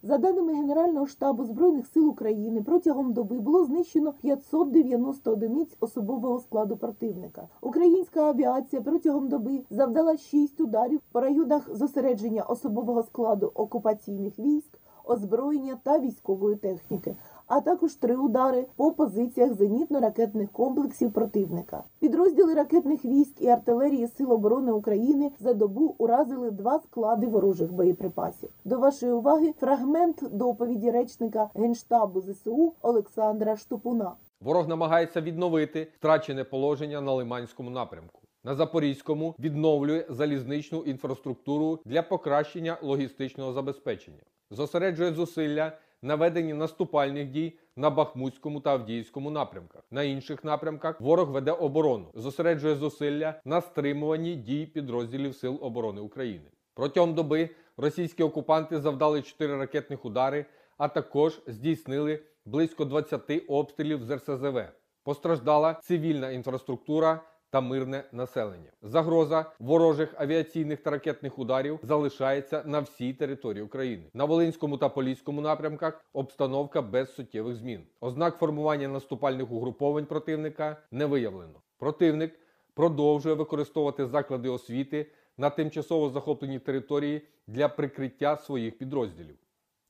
За 0.03 0.19
даними 0.19 0.53
Генерального 0.55 1.07
штабу 1.07 1.45
Збройних 1.45 1.87
сил 1.87 2.09
України, 2.09 2.63
протягом 2.63 3.13
доби 3.13 3.41
було 3.41 3.65
знищено 3.65 4.13
590 4.13 5.33
одиниць 5.33 5.77
особового 5.81 6.41
складу 6.41 6.77
противника. 6.77 7.49
Українська 7.61 8.21
авіація 8.21 8.83
протягом 8.83 9.29
доби 9.29 9.61
завдала 9.71 10.17
6 10.17 10.61
ударів 10.61 11.01
по 11.13 11.21
районах 11.21 11.77
зосередження 11.77 12.43
особового 12.43 13.03
складу 13.03 13.53
окупаційних 13.55 14.39
військ, 14.39 14.79
озброєння 15.05 15.79
та 15.83 15.99
військової 15.99 16.57
техніки, 16.57 17.17
а 17.47 17.61
також 17.61 17.95
три 17.95 18.17
удари 18.17 18.67
по 18.77 18.93
позиціях 18.93 19.53
зенітно-ракетних 19.53 20.49
комплексів 20.53 21.13
противника. 21.13 21.85
Підрозділи 22.01 22.55
ракетних 22.55 23.05
військ 23.05 23.41
і 23.41 23.49
артилерії 23.49 24.09
Сил 24.09 24.33
оборони 24.33 24.73
України 24.73 25.31
за 25.41 25.55
добу 25.55 25.95
уразили 25.99 26.51
два 26.51 26.79
склади 26.79 27.27
ворожих 27.27 27.73
боєприпасів. 27.73 28.49
До 28.65 28.79
вашої 28.79 29.13
уваги 29.13 29.55
фрагмент 29.61 30.23
доповіді 30.33 30.91
речника 30.91 31.51
генштабу 31.55 32.21
ЗСУ 32.21 32.73
Олександра 32.83 33.57
Штупуна. 33.57 34.13
Ворог 34.41 34.69
намагається 34.69 35.21
відновити 35.21 35.89
втрачене 35.99 36.45
положення 36.45 37.01
на 37.01 37.13
Лиманському 37.13 37.71
напрямку. 37.71 38.21
На 38.45 38.55
Запорізькому 38.55 39.35
відновлює 39.39 40.07
залізничну 40.09 40.83
інфраструктуру 40.83 41.79
для 41.85 42.03
покращення 42.03 42.77
логістичного 42.83 43.53
забезпечення, 43.53 44.23
зосереджує 44.51 45.13
зусилля 45.13 45.73
на 46.05 46.15
веденні 46.15 46.55
наступальних 46.55 47.31
дій 47.31 47.59
на 47.77 47.91
Бахмутському 47.91 48.61
та 48.61 48.71
Авдіївському 48.71 49.31
напрямках. 49.31 49.83
На 49.91 50.03
інших 50.03 50.45
напрямках 50.45 51.01
ворог 51.01 51.31
веде 51.31 51.53
оборону, 51.53 52.07
зосереджує 52.15 52.75
зусилля 52.75 53.35
на 53.45 53.61
стримуванні 53.61 54.37
дій 54.37 54.67
підрозділів 54.67 55.35
Сил 55.35 55.59
оборони 55.63 56.01
України. 56.01 56.51
Протягом 56.75 57.15
доби 57.15 57.51
російські 57.77 58.23
окупанти 58.23 58.81
завдали 58.81 59.23
4 59.23 59.57
ракетних 59.57 60.05
удари, 60.05 60.47
а 60.79 60.89
також 60.89 61.41
здійснили 61.47 62.23
близько 62.45 62.85
20 62.85 63.43
обстрілів 63.49 64.03
з 64.03 64.17
РСЗВ. 64.17 64.61
Постраждала 65.05 65.75
цивільна 65.75 66.31
інфраструктура 66.31 67.23
та 67.55 67.61
мирне 67.61 68.05
населення. 68.13 68.71
Загроза 68.83 69.53
ворожих 69.59 70.15
авіаційних 70.19 70.81
та 70.81 70.91
ракетних 70.91 71.39
ударів 71.39 71.79
залишається 71.83 72.63
на 72.67 72.81
всій 72.81 73.13
території 73.13 73.63
України. 73.63 74.05
На 74.15 74.25
Волинському 74.25 74.79
та 74.79 74.89
Поліському 74.89 75.41
напрямках 75.41 76.05
обстановка 76.13 76.83
без 76.83 77.15
суттєвих 77.15 77.57
змін. 77.57 77.81
Ознак 78.01 78.39
формування 78.39 78.89
наступальних 78.89 79.53
угруповань 79.53 80.07
противника 80.07 80.77
не 80.91 81.07
виявлено. 81.07 81.63
Противник 81.79 82.39
продовжує 82.75 83.35
використовувати 83.35 84.07
заклади 84.07 84.49
освіти 84.49 85.11
на 85.39 85.51
тимчасово 85.51 86.11
захопленій 86.11 86.59
території 86.59 87.23
для 87.47 87.69
прикриття 87.69 88.37
своїх 88.37 88.79
підрозділів. 88.79 89.37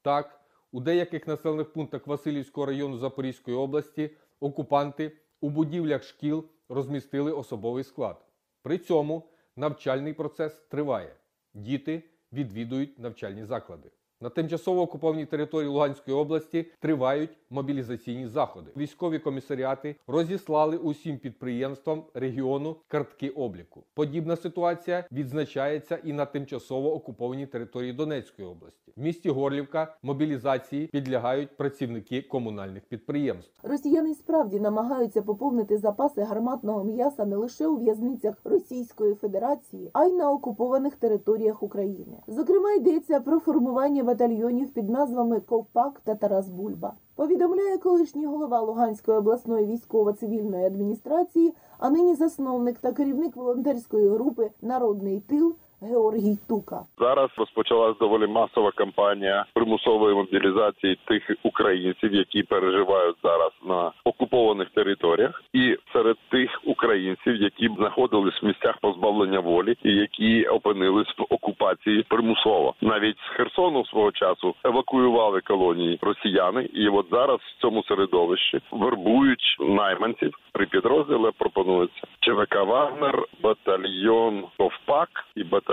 Так, 0.03 0.41
у 0.73 0.81
деяких 0.81 1.27
населених 1.27 1.73
пунктах 1.73 2.07
Васильівського 2.07 2.67
району 2.67 2.99
Запорізької 2.99 3.57
області 3.57 4.11
окупанти 4.41 5.13
у 5.41 5.51
будівлях 5.51 6.03
шкіл 6.03 6.45
розмістили 6.69 7.33
особовий 7.33 7.85
склад. 7.85 8.27
При 8.63 8.79
цьому 8.79 9.29
навчальний 9.57 10.13
процес 10.13 10.53
триває. 10.53 11.17
Діти 11.55 12.03
відвідують 12.33 12.99
навчальні 12.99 13.45
заклади. 13.45 13.91
На 14.21 14.31
тимчасово 14.31 14.83
окупованій 14.83 15.27
території 15.27 15.71
Луганської 15.71 16.17
області 16.17 16.67
тривають 16.81 17.31
мобілізаційні 17.51 18.27
заходи. 18.27 18.71
Військові 18.77 19.19
комісаріати 19.19 19.97
розіслали 20.07 20.77
усім 20.77 21.19
підприємствам 21.19 22.03
регіону 22.15 22.77
картки 22.89 23.29
обліку. 23.29 23.85
Подібна 23.95 24.37
ситуація 24.37 25.05
відзначається 25.13 25.97
і 26.05 26.13
на 26.13 26.27
тимчасово 26.27 26.95
окупованій 26.95 27.47
території 27.47 27.93
Донецької 27.93 28.49
області. 28.49 28.93
В 28.97 29.01
місті 29.01 29.31
Горлівка 29.31 29.97
мобілізації 30.03 30.87
підлягають 30.87 31.57
працівники 31.57 32.23
комунальних 32.23 32.83
підприємств. 32.83 33.61
Росіяни 33.63 34.15
справді 34.15 34.61
намагаються 34.61 35.23
поповнити 35.23 35.79
запаси 35.79 36.23
гарматного 36.23 36.85
м'яса 36.85 37.25
не 37.25 37.37
лише 37.37 37.67
у 37.67 37.77
в'язницях 37.77 38.35
Російської 38.45 39.15
Федерації, 39.15 39.91
а 39.93 40.05
й 40.05 40.13
на 40.13 40.31
окупованих 40.31 40.97
територіях 40.97 41.63
України. 41.63 42.17
Зокрема, 42.27 42.73
йдеться 42.73 43.21
про 43.21 43.41
формування 43.41 44.04
батальйонів 44.05 44.71
під 44.71 44.91
назвами 44.91 45.41
Ковпак 45.41 46.01
та 46.05 46.15
Тарас 46.15 46.49
Бульба. 46.49 46.95
Повідомляє 47.15 47.79
колишній 47.79 48.27
голова 48.27 48.61
Луганської 48.61 49.19
обласної 49.19 49.67
військово-цивільної 49.67 50.65
адміністрації, 50.65 51.55
а 51.79 51.91
нині 51.91 52.15
засновник 52.15 52.79
та 52.79 52.93
керівник 52.93 53.37
волонтерської 53.37 54.09
групи 54.09 54.51
Народний 54.63 55.21
тил 55.21 55.57
Георгій 55.83 56.39
Тука. 56.49 56.81
Зараз 56.99 57.31
розпочалась 57.37 57.99
доволі 57.99 58.27
масова 58.27 58.71
кампанія 58.71 59.45
примусової 59.55 60.15
мобілізації 60.15 60.99
тих 61.05 61.23
українців, 61.43 62.15
які 62.15 62.43
переживають 62.43 63.17
зараз 63.23 63.51
на 63.67 63.93
окупованих 64.05 64.71
територіях, 64.71 65.43
і 65.53 65.77
серед 65.93 66.17
тих 66.31 66.61
українців, 66.65 67.37
які 67.37 67.69
знаходились 67.79 68.43
в 68.43 68.47
місцях 68.47 68.79
позбавлення 68.81 69.41
волі 69.41 69.77
і 69.83 69.93
які 69.93 70.45
опинились 70.45 71.19
в 71.19 71.35
окупації 71.35 72.05
примусово. 72.09 72.75
Навіть 72.81 73.17
з 73.19 73.37
Херсону 73.37 73.85
свого 73.85 74.13
часу 74.13 74.55
евакуювали 74.65 75.41
колонії 75.41 75.99
росіяни, 76.03 76.69
і 76.75 76.89
от 76.89 77.07
зараз 77.11 77.41
в 77.41 77.61
цьому 77.61 77.83
середовищі 77.83 78.61
вербують 78.71 79.57
найманців. 79.61 80.39
При 80.53 80.67
підрозділі 80.67 81.31
пропонується 81.39 82.03
ЧВК 82.21 82.55
Вагнер, 82.67 83.23
батальйон 83.43 84.45
Ковпак 84.59 85.09
і 85.37 85.45
батальйон 85.45 85.64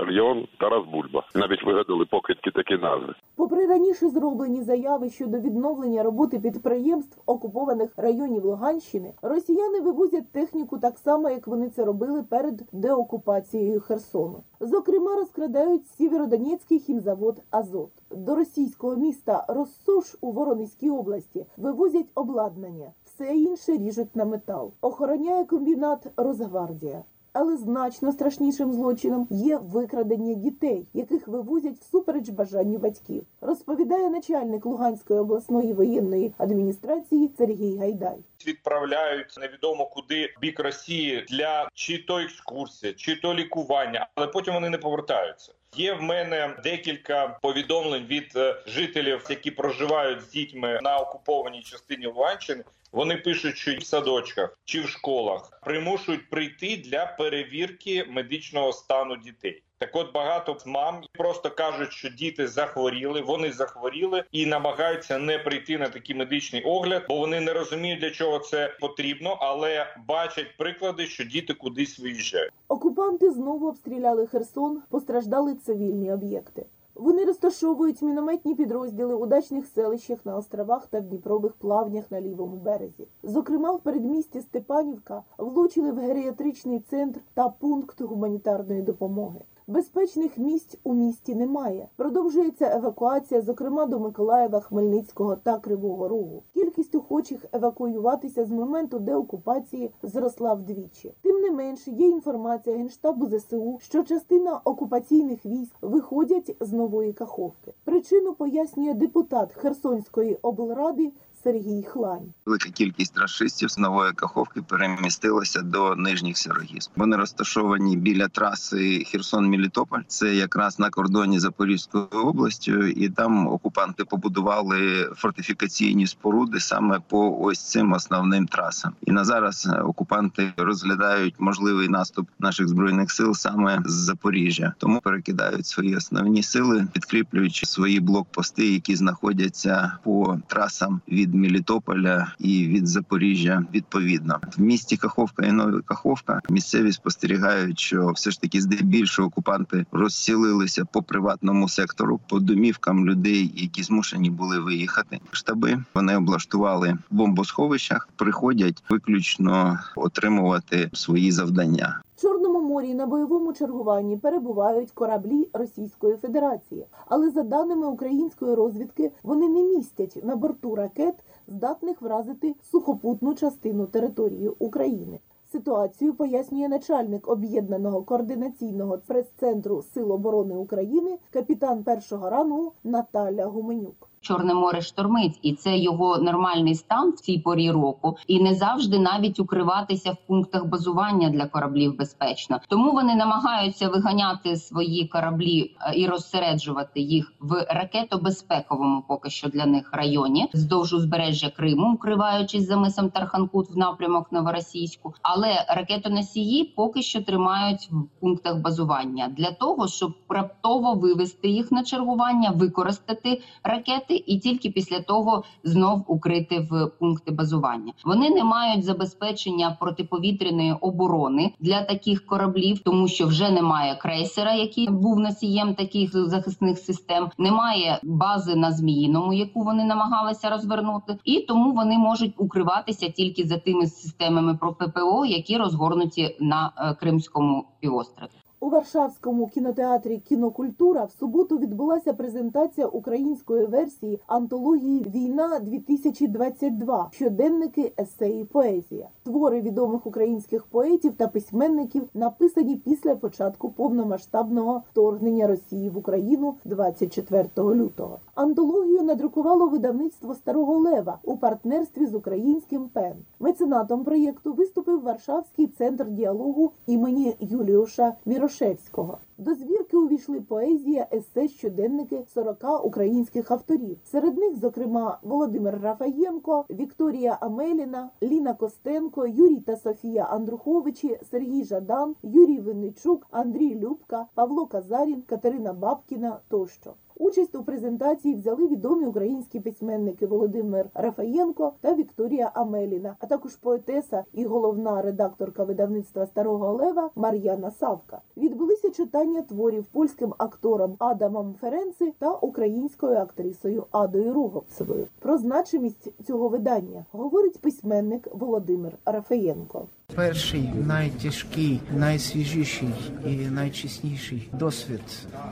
Тарас 0.58 0.84
Бульба. 0.92 1.24
Навіть 1.34 1.64
вигадали 1.64 2.04
покидьки 2.04 2.50
такі 2.50 2.76
назви. 2.76 3.14
Попри 3.36 3.66
раніше 3.66 4.08
зроблені 4.08 4.62
заяви 4.62 5.10
щодо 5.10 5.38
відновлення 5.38 6.02
роботи 6.02 6.40
підприємств 6.40 7.20
окупованих 7.26 7.90
районів 7.96 8.44
Луганщини, 8.44 9.12
росіяни 9.22 9.80
вивозять 9.80 10.32
техніку 10.32 10.78
так 10.78 10.98
само, 10.98 11.30
як 11.30 11.46
вони 11.46 11.68
це 11.68 11.84
робили 11.84 12.22
перед 12.22 12.62
деокупацією 12.72 13.80
Херсону. 13.80 14.42
Зокрема, 14.60 15.16
розкрадають 15.16 15.86
Сєвєродонецький 15.86 16.78
хімзавод 16.78 17.42
Азот. 17.50 17.90
До 18.10 18.34
російського 18.34 18.96
міста 18.96 19.44
Россош 19.48 20.16
у 20.20 20.32
Воронезькій 20.32 20.90
області 20.90 21.46
вивозять 21.56 22.10
обладнання, 22.14 22.92
все 23.04 23.36
інше 23.36 23.72
ріжуть 23.72 24.16
на 24.16 24.24
метал. 24.24 24.72
Охороняє 24.80 25.44
комбінат 25.44 26.06
Росгвардія. 26.16 27.02
Але 27.32 27.56
значно 27.56 28.12
страшнішим 28.12 28.72
злочином 28.72 29.26
є 29.30 29.56
викрадення 29.56 30.34
дітей, 30.34 30.86
яких 30.94 31.28
вивозять 31.28 31.78
всупереч 31.80 32.28
бажанню 32.28 32.78
батьків, 32.78 33.24
розповідає 33.40 34.10
начальник 34.10 34.66
Луганської 34.66 35.20
обласної 35.20 35.72
воєнної 35.72 36.34
адміністрації 36.38 37.30
Сергій 37.38 37.76
Гайдай. 37.76 38.16
Відправляють 38.46 39.38
невідомо 39.40 39.86
куди 39.86 40.34
бік 40.40 40.60
Росії 40.60 41.26
для 41.28 41.68
чи 41.74 41.98
то 41.98 42.18
екскурсії, 42.18 42.92
чи 42.92 43.16
то 43.16 43.34
лікування, 43.34 44.08
але 44.14 44.26
потім 44.26 44.54
вони 44.54 44.70
не 44.70 44.78
повертаються. 44.78 45.52
Є 45.76 45.92
в 45.94 46.02
мене 46.02 46.56
декілька 46.64 47.38
повідомлень 47.42 48.06
від 48.06 48.32
е, 48.36 48.62
жителів, 48.66 49.26
які 49.30 49.50
проживають 49.50 50.20
з 50.20 50.28
дітьми 50.28 50.80
на 50.82 50.98
окупованій 50.98 51.62
частині 51.62 52.06
Луганщини. 52.06 52.64
Вони 52.92 53.16
пишуть, 53.16 53.56
що 53.56 53.76
в 53.76 53.84
садочках 53.84 54.58
чи 54.64 54.80
в 54.80 54.88
школах 54.88 55.60
примушують 55.64 56.30
прийти 56.30 56.76
для 56.76 57.06
перевірки 57.06 58.04
медичного 58.08 58.72
стану 58.72 59.16
дітей. 59.16 59.62
Так 59.82 59.96
от 59.96 60.12
багато 60.12 60.56
мам 60.66 60.94
просто 61.12 61.50
кажуть, 61.50 61.92
що 61.92 62.08
діти 62.08 62.48
захворіли, 62.48 63.22
вони 63.22 63.52
захворіли 63.52 64.24
і 64.32 64.46
намагаються 64.46 65.18
не 65.18 65.38
прийти 65.38 65.78
на 65.78 65.88
такий 65.88 66.16
медичний 66.16 66.62
огляд, 66.62 67.02
бо 67.08 67.16
вони 67.16 67.40
не 67.40 67.52
розуміють 67.52 68.00
для 68.00 68.10
чого 68.10 68.38
це 68.38 68.76
потрібно, 68.80 69.36
але 69.40 69.86
бачать 70.08 70.56
приклади, 70.58 71.06
що 71.06 71.24
діти 71.24 71.54
кудись 71.54 71.98
виїжджають. 71.98 72.52
Окупанти 72.68 73.30
знову 73.30 73.68
обстріляли 73.68 74.26
Херсон, 74.26 74.82
постраждали 74.90 75.54
цивільні 75.54 76.12
об'єкти. 76.12 76.66
Вони 76.94 77.24
розташовують 77.24 78.02
мінометні 78.02 78.54
підрозділи 78.54 79.14
у 79.14 79.26
дачних 79.26 79.66
селищах 79.66 80.26
на 80.26 80.36
островах 80.36 80.86
та 80.86 81.00
в 81.00 81.02
Дніпрових 81.02 81.52
плавнях 81.52 82.04
на 82.10 82.20
лівому 82.20 82.56
березі. 82.56 83.08
Зокрема, 83.22 83.72
в 83.72 83.80
передмісті 83.80 84.40
Степанівка 84.40 85.22
влучили 85.38 85.92
в 85.92 85.98
геріатричний 85.98 86.80
центр 86.80 87.20
та 87.34 87.48
пункт 87.48 88.00
гуманітарної 88.00 88.82
допомоги. 88.82 89.40
Безпечних 89.66 90.38
місць 90.38 90.78
у 90.84 90.94
місті 90.94 91.34
немає. 91.34 91.88
Продовжується 91.96 92.76
евакуація, 92.76 93.40
зокрема 93.40 93.86
до 93.86 93.98
Миколаєва, 93.98 94.60
Хмельницького 94.60 95.36
та 95.36 95.58
Кривого 95.58 96.08
Рогу. 96.08 96.42
Кількість 96.54 96.94
охочих 96.94 97.46
евакуюватися 97.52 98.44
з 98.44 98.50
моменту 98.50 98.98
деокупації 98.98 99.90
зросла 100.02 100.54
вдвічі. 100.54 101.14
Тим 101.22 101.40
не 101.40 101.50
менше, 101.50 101.90
є 101.90 102.08
інформація 102.08 102.76
генштабу 102.76 103.26
ЗСУ, 103.26 103.78
що 103.82 104.02
частина 104.02 104.60
окупаційних 104.64 105.46
військ 105.46 105.76
виходять 105.82 106.56
з 106.60 106.72
нової 106.72 107.12
каховки. 107.12 107.74
Причину 107.84 108.34
пояснює 108.34 108.94
депутат 108.94 109.52
Херсонської 109.52 110.38
облради 110.42 111.12
Сергій 111.44 111.82
Хлань. 111.82 112.32
Велика 112.46 112.70
кількість 112.70 113.18
расистів 113.18 113.70
з 113.70 113.78
нової 113.78 114.12
каховки 114.12 114.62
перемістилася 114.62 115.62
до 115.62 115.96
нижніх 115.96 116.38
сирогіз. 116.38 116.90
Вони 116.96 117.16
розташовані 117.16 117.96
біля 117.96 118.28
траси 118.28 119.04
Херсон-Мілітополь. 119.14 120.02
Це 120.06 120.34
якраз 120.34 120.78
на 120.78 120.90
кордоні 120.90 121.40
Запорізькою 121.40 122.06
областю, 122.12 122.86
і 122.86 123.08
там 123.08 123.46
окупанти 123.46 124.04
побудували 124.04 125.10
фортифікаційні 125.16 126.06
споруди 126.06 126.60
саме 126.60 127.00
по 127.08 127.38
ось 127.40 127.70
цим 127.70 127.92
основним 127.92 128.46
трасам. 128.46 128.92
І 129.06 129.12
на 129.12 129.24
зараз 129.24 129.68
окупанти 129.84 130.52
розглядають 130.56 131.34
можливий 131.38 131.88
наступ 131.88 132.28
наших 132.38 132.68
збройних 132.68 133.10
сил 133.10 133.34
саме 133.34 133.82
з 133.84 133.92
Запоріжжя, 133.92 134.74
тому 134.78 135.00
перекидають 135.00 135.66
свої 135.66 135.96
основні 135.96 136.42
сили, 136.42 136.86
підкріплюючи 136.92 137.66
свої 137.66 138.00
блокпости, 138.00 138.66
які 138.72 138.96
знаходяться 138.96 139.98
по 140.04 140.38
трасам 140.46 141.00
від 141.08 141.31
Мелітополя 141.34 142.32
і 142.38 142.66
від 142.66 142.86
Запоріжжя. 142.86 143.64
Відповідно, 143.74 144.40
в 144.56 144.60
місті 144.60 144.96
Каховка 144.96 145.46
і 145.46 145.52
Нові 145.52 145.80
Каховка 145.84 146.40
місцеві 146.48 146.92
спостерігають, 146.92 147.80
що 147.80 148.10
все 148.10 148.30
ж 148.30 148.40
таки 148.40 148.60
здебільшого 148.60 149.28
окупанти 149.28 149.86
розсілилися 149.92 150.84
по 150.84 151.02
приватному 151.02 151.68
сектору, 151.68 152.20
по 152.28 152.40
домівкам 152.40 153.06
людей, 153.06 153.52
які 153.54 153.82
змушені 153.82 154.30
були 154.30 154.58
виїхати. 154.58 155.20
Штаби 155.30 155.84
вони 155.94 156.16
облаштували 156.16 156.98
в 157.10 157.14
бомбосховищах, 157.14 158.08
приходять 158.16 158.84
виключно 158.90 159.78
отримувати 159.96 160.90
свої 160.92 161.32
завдання. 161.32 162.00
Чорному 162.22 162.60
морі 162.60 162.94
на 162.94 163.06
бойовому 163.06 163.52
чергуванні 163.52 164.16
перебувають 164.16 164.90
кораблі 164.90 165.48
Російської 165.52 166.16
Федерації, 166.16 166.86
але 167.06 167.30
за 167.30 167.42
даними 167.42 167.86
української 167.86 168.54
розвідки, 168.54 169.12
вони 169.22 169.48
не 169.48 169.62
містять 169.62 170.18
на 170.24 170.36
борту 170.36 170.74
ракет, 170.74 171.14
здатних 171.48 172.02
вразити 172.02 172.54
сухопутну 172.70 173.34
частину 173.34 173.86
території 173.86 174.48
України. 174.48 175.20
Ситуацію 175.52 176.14
пояснює 176.14 176.68
начальник 176.68 177.28
об'єднаного 177.28 178.02
координаційного 178.02 178.98
прес-центру 179.06 179.82
Сил 179.82 180.12
оборони 180.12 180.56
України, 180.56 181.18
капітан 181.30 181.84
першого 181.84 182.30
рангу 182.30 182.72
Наталя 182.84 183.46
Гуменюк. 183.46 184.11
Чорне 184.22 184.54
море 184.54 184.80
штормить, 184.80 185.38
і 185.42 185.52
це 185.52 185.78
його 185.78 186.18
нормальний 186.18 186.74
стан 186.74 187.10
в 187.10 187.20
цій 187.20 187.38
порі 187.38 187.70
року, 187.70 188.16
і 188.26 188.40
не 188.40 188.54
завжди 188.54 188.98
навіть 188.98 189.40
укриватися 189.40 190.12
в 190.12 190.16
пунктах 190.26 190.66
базування 190.66 191.30
для 191.30 191.46
кораблів 191.46 191.96
безпечно. 191.96 192.60
Тому 192.68 192.92
вони 192.92 193.14
намагаються 193.14 193.88
виганяти 193.88 194.56
свої 194.56 195.08
кораблі 195.08 195.76
е, 195.80 195.92
і 195.96 196.06
розсереджувати 196.06 197.00
їх 197.00 197.32
в 197.40 197.66
ракетобезпековому, 197.68 199.04
поки 199.08 199.30
що 199.30 199.48
для 199.48 199.66
них 199.66 199.90
районі, 199.92 200.48
вздовж 200.54 200.92
узбережжя 200.92 201.50
Криму, 201.50 201.92
укриваючись 201.94 202.66
за 202.66 202.76
мисом 202.76 203.10
Тарханкут 203.10 203.70
в 203.70 203.76
напрямок 203.76 204.32
Новоросійську. 204.32 205.14
Але 205.22 205.64
ракетоносії 205.68 206.64
поки 206.64 207.02
що 207.02 207.22
тримають 207.22 207.88
в 207.90 208.20
пунктах 208.20 208.56
базування 208.56 209.28
для 209.36 209.52
того, 209.52 209.88
щоб 209.88 210.14
раптово 210.28 210.94
вивести 210.94 211.48
їх 211.48 211.72
на 211.72 211.84
чергування, 211.84 212.50
використати 212.50 213.42
ракети 213.62 214.11
і 214.14 214.38
тільки 214.38 214.70
після 214.70 215.00
того 215.00 215.44
знов 215.64 216.04
укрити 216.06 216.66
в 216.70 216.86
пункти 216.86 217.32
базування. 217.32 217.92
Вони 218.04 218.30
не 218.30 218.44
мають 218.44 218.84
забезпечення 218.84 219.76
протиповітряної 219.80 220.72
оборони 220.80 221.52
для 221.60 221.82
таких 221.82 222.26
кораблів, 222.26 222.78
тому 222.78 223.08
що 223.08 223.26
вже 223.26 223.50
немає 223.50 223.94
крейсера, 223.94 224.52
який 224.52 224.90
був 224.90 225.20
носієм 225.20 225.74
таких 225.74 226.10
захисних 226.28 226.78
систем. 226.78 227.30
Немає 227.38 228.00
бази 228.02 228.54
на 228.56 228.72
зміїному, 228.72 229.32
яку 229.32 229.62
вони 229.62 229.84
намагалися 229.84 230.50
розвернути, 230.50 231.18
і 231.24 231.40
тому 231.40 231.72
вони 231.72 231.98
можуть 231.98 232.34
укриватися 232.38 233.08
тільки 233.08 233.44
за 233.44 233.58
тими 233.58 233.86
системами 233.86 234.54
про 234.54 234.72
ППО, 234.72 235.26
які 235.26 235.56
розгорнуті 235.56 236.36
на 236.40 236.72
е, 236.76 236.94
Кримському 236.94 237.64
півострові. 237.80 238.41
У 238.62 238.68
Варшавському 238.68 239.46
кінотеатрі 239.46 240.18
Кінокультура 240.18 241.04
в 241.04 241.12
суботу 241.12 241.58
відбулася 241.58 242.12
презентація 242.12 242.86
української 242.86 243.66
версії 243.66 244.20
антології 244.26 245.06
Війна 245.14 245.58
2022 245.58 247.08
щоденники 247.12 247.92
есеї 247.98 248.44
поезія. 248.44 249.08
Твори 249.24 249.60
відомих 249.60 250.06
українських 250.06 250.66
поетів 250.66 251.12
та 251.16 251.28
письменників 251.28 252.08
написані 252.14 252.76
після 252.76 253.14
початку 253.14 253.70
повномасштабного 253.70 254.82
вторгнення 254.90 255.46
Росії 255.46 255.90
в 255.90 255.98
Україну 255.98 256.54
24 256.64 257.48
лютого. 257.56 258.18
Антологію 258.34 259.02
надрукувало 259.02 259.68
видавництво 259.68 260.34
Старого 260.34 260.78
Лева 260.78 261.18
у 261.22 261.36
партнерстві 261.36 262.06
з 262.06 262.14
українським 262.14 262.88
ПЕН. 262.88 263.14
Меценатом 263.40 264.04
проєкту 264.04 264.52
виступив 264.52 265.02
Варшавський 265.02 265.66
центр 265.66 266.10
діалогу 266.10 266.72
імені 266.86 267.36
Юліуша 267.40 268.14
Мірошевського. 268.52 269.18
До 269.38 269.54
звірки 269.54 269.96
увійшли 269.96 270.40
поезія, 270.40 271.06
есе, 271.12 271.48
щоденники 271.48 272.24
40 272.34 272.84
українських 272.84 273.50
авторів. 273.50 273.98
Серед 274.04 274.38
них, 274.38 274.56
зокрема, 274.56 275.18
Володимир 275.22 275.80
Рафаєнко, 275.80 276.64
Вікторія 276.70 277.38
Амеліна, 277.40 278.10
Ліна 278.22 278.54
Костенко, 278.54 279.26
Юрій 279.26 279.60
та 279.60 279.76
Софія 279.76 280.24
Андруховичі, 280.24 281.18
Сергій 281.30 281.64
Жадан, 281.64 282.14
Юрій 282.22 282.60
Винничук, 282.60 283.26
Андрій 283.30 283.74
Любка, 283.74 284.26
Павло 284.34 284.66
Казарін, 284.66 285.22
Катерина 285.22 285.72
Бабкіна 285.72 286.38
тощо. 286.48 286.94
Участь 287.16 287.54
у 287.54 287.62
презентації 287.64 288.34
взяли 288.34 288.66
відомі 288.66 289.06
українські 289.06 289.60
письменники 289.60 290.26
Володимир 290.26 290.86
Рафаєнко 290.94 291.72
та 291.80 291.94
Вікторія 291.94 292.50
Амеліна, 292.54 293.16
а 293.20 293.26
також 293.26 293.56
поетеса 293.56 294.24
і 294.32 294.44
головна 294.44 295.02
редакторка 295.02 295.64
видавництва 295.64 296.26
Старого 296.26 296.72
Лева 296.72 297.10
Мар'яна 297.16 297.70
Савка. 297.70 298.20
Відбулися 298.36 298.90
читання 298.90 299.42
творів 299.42 299.84
польським 299.84 300.34
актором 300.38 300.96
Адамом 300.98 301.54
Ференци 301.60 302.12
та 302.18 302.32
українською 302.32 303.16
актрисою 303.16 303.86
Адою 303.90 304.34
Руговцевою. 304.34 305.06
Про 305.18 305.38
значимість 305.38 306.24
цього 306.26 306.48
видання 306.48 307.04
говорить 307.12 307.60
письменник 307.60 308.28
Володимир 308.32 308.92
Рафаєнко. 309.04 309.86
Перший 310.14 310.70
найтяжкий, 310.86 311.80
найсвіжіший 311.96 312.94
і 313.26 313.36
найчесніший 313.36 314.48
досвід 314.52 315.00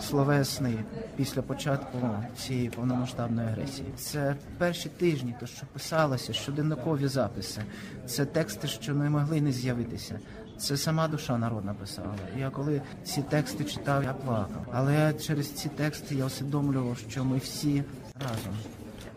словесний 0.01 0.75
після 1.16 1.42
початку 1.51 1.99
цієї 2.37 2.71
повномасштабної 2.71 3.49
агресії. 3.49 3.89
Це 3.97 4.37
перші 4.59 4.89
тижні, 4.89 5.35
то 5.41 5.47
що 5.47 5.67
писалося, 5.73 6.33
щоденникові 6.33 7.07
записи, 7.07 7.61
це 8.07 8.25
тексти, 8.25 8.69
що 8.69 8.95
не 8.95 9.11
могли 9.11 9.41
не 9.41 9.53
з'явитися. 9.53 10.21
Це 10.59 10.77
сама 10.77 11.09
душа 11.09 11.39
народна 11.39 11.75
писала. 11.75 12.15
Я 12.39 12.51
коли 12.51 12.83
ці 13.05 13.23
тексти 13.23 13.65
читав, 13.65 14.05
я 14.05 14.13
плакав. 14.13 14.67
Але 14.73 15.13
через 15.13 15.51
ці 15.53 15.69
тексти 15.69 16.15
я 16.15 16.27
усвідомлював, 16.27 16.99
що 17.09 17.25
ми 17.25 17.39
всі 17.39 17.85
разом, 18.15 18.55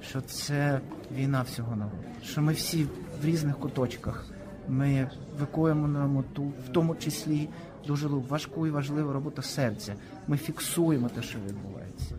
що 0.02 0.22
це 0.22 0.80
війна 1.15 1.41
всього 1.41 1.76
народу, 1.76 2.04
що 2.24 2.41
ми 2.41 2.54
всі 2.54 2.84
в 3.22 3.26
різних 3.26 3.58
куточках. 3.58 4.26
Ми 4.67 5.10
виконуємо 5.39 6.24
ту, 6.34 6.43
в 6.43 6.69
тому 6.72 6.96
числі 6.96 7.50
дуже 7.88 8.08
важку 8.08 8.67
і 8.67 8.69
важливу 8.69 9.13
роботу 9.13 9.41
серця. 9.41 9.96
Ми 10.28 10.38
фіксуємо 10.38 11.10
те, 11.10 11.22
що 11.22 11.39
відбувається 11.48 12.15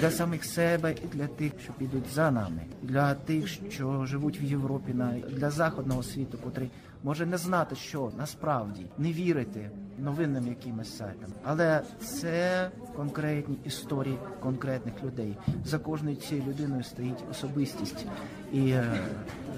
для 0.00 0.10
самих 0.10 0.44
себе 0.44 0.92
і 0.92 1.16
для 1.16 1.26
тих, 1.26 1.52
що 1.62 1.72
підуть 1.72 2.06
за 2.14 2.30
нами, 2.30 2.60
для 2.82 3.14
тих, 3.14 3.48
що 3.70 4.06
живуть 4.06 4.42
в 4.42 4.44
Європі, 4.44 4.94
для 5.28 5.50
західного 5.50 6.02
світу, 6.02 6.38
котрий 6.44 6.70
може 7.02 7.26
не 7.26 7.38
знати, 7.38 7.76
що 7.76 8.12
насправді 8.18 8.86
не 8.98 9.12
вірити 9.12 9.70
новинним 9.98 10.48
якимось 10.48 10.96
сайтам, 10.96 11.30
але 11.44 11.80
це 12.00 12.70
конкретні 12.96 13.58
історії 13.64 14.18
конкретних 14.40 14.94
людей. 15.04 15.36
За 15.64 15.78
кожною 15.78 16.16
цією 16.16 16.46
людиною 16.46 16.82
стоїть 16.82 17.24
особистість 17.30 18.06
і 18.52 18.70
е, 18.70 19.00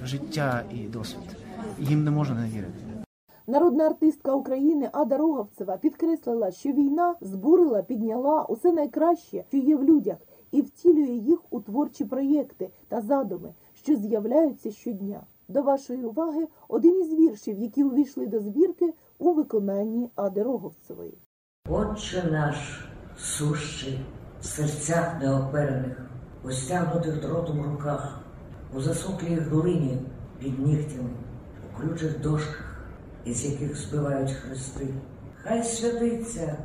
життя 0.04 0.62
і 0.74 0.76
досвід. 0.76 1.36
Їм 1.78 2.04
не 2.04 2.10
можна 2.10 2.34
не 2.34 2.48
вірити. 2.48 2.86
Народна 3.48 3.87
артистка 3.87 4.35
України 4.35 4.90
Ада 4.92 5.16
Роговцева 5.16 5.76
підкреслила, 5.76 6.50
що 6.50 6.68
війна 6.68 7.14
збурила, 7.20 7.82
підняла 7.82 8.44
усе 8.44 8.72
найкраще, 8.72 9.44
що 9.48 9.56
є 9.56 9.76
в 9.76 9.85
людях, 9.85 10.16
і 10.52 10.62
втілює 10.62 11.12
їх 11.12 11.38
у 11.50 11.61
творчі 11.61 12.04
проєкти 12.04 12.70
та 12.88 13.00
задуми, 13.00 13.54
що 13.74 13.96
з'являються 13.96 14.70
щодня. 14.70 15.20
До 15.48 15.62
вашої 15.62 16.04
уваги 16.04 16.46
один 16.68 17.00
із 17.00 17.14
віршів, 17.14 17.59
які 17.59 17.85
увійшли 17.85 18.26
до 18.26 18.40
збірки 18.40 18.94
у 19.18 19.32
виконанні 19.32 20.11
Ади 20.14 20.42
Роговцевої. 20.42 21.18
Отче 21.68 22.28
наш 22.30 22.88
сущий 23.18 24.00
в 24.40 24.44
серцях 24.44 25.22
неоперених, 25.22 26.11
у 26.44 26.50
стягнутих 26.50 27.20
дротом 27.20 27.62
руках, 27.62 28.20
у 28.76 28.80
засоклій 28.80 29.35
глині 29.35 29.98
під 30.38 30.59
нігтями, 30.59 31.11
у 31.72 31.80
ключих 31.80 32.20
дошках 32.20 32.65
із 33.26 33.44
яких 33.44 33.76
збивають 33.76 34.32
хрести. 34.32 34.86
Хай 35.42 35.62
святиться 35.62 36.56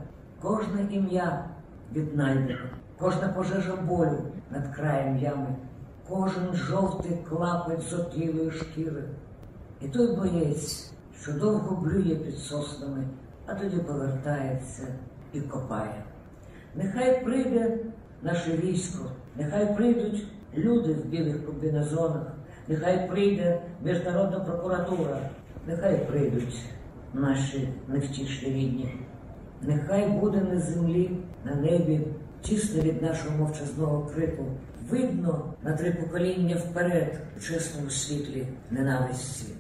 кожне 0.42 0.88
ім'я 0.92 1.46
віднайдено, 1.94 2.70
кожна 3.00 3.28
пожежа 3.28 3.76
болю 3.76 4.18
над 4.52 4.76
краєм 4.76 5.18
ями, 5.18 5.56
кожен 6.10 6.54
жовтий 6.54 7.18
клапоть 7.30 7.82
з 7.82 7.94
отлілої 7.94 8.52
шкіри. 8.52 9.04
І 9.82 9.88
той 9.88 10.16
боєць, 10.16 10.92
що 11.22 11.34
довго 11.34 11.76
блює 11.76 12.16
під 12.16 12.38
соснами, 12.38 13.04
а 13.46 13.56
тоді 13.56 13.78
повертається 13.78 14.88
і 15.34 15.42
копає. 15.42 16.04
Нехай 16.76 17.24
прийде 17.24 17.78
наше 18.22 18.58
військо, 18.58 19.06
нехай 19.36 19.76
прийдуть 19.76 20.28
люди 20.58 20.94
в 20.94 21.06
білих 21.06 21.46
комбінезонах, 21.46 22.34
нехай 22.68 23.10
прийде 23.10 23.62
міжнародна 23.84 24.40
прокуратура. 24.40 25.30
Нехай 25.68 26.06
прийдуть 26.06 26.62
наші 27.14 27.70
невтішні 27.88 28.50
рідні, 28.50 28.96
нехай 29.62 30.10
буде 30.10 30.42
на 30.42 30.60
землі, 30.60 31.12
на 31.46 31.56
небі, 31.56 32.02
тісно 32.42 32.82
від 32.82 33.02
нашого 33.02 33.38
мовчазного 33.38 34.06
крику, 34.16 34.44
видно 34.90 35.54
на 35.64 35.78
три 35.78 35.92
покоління 35.92 36.56
вперед 36.56 37.22
у 37.38 37.40
чесному 37.40 37.90
світлі 37.90 38.48
ненависті. 38.72 39.54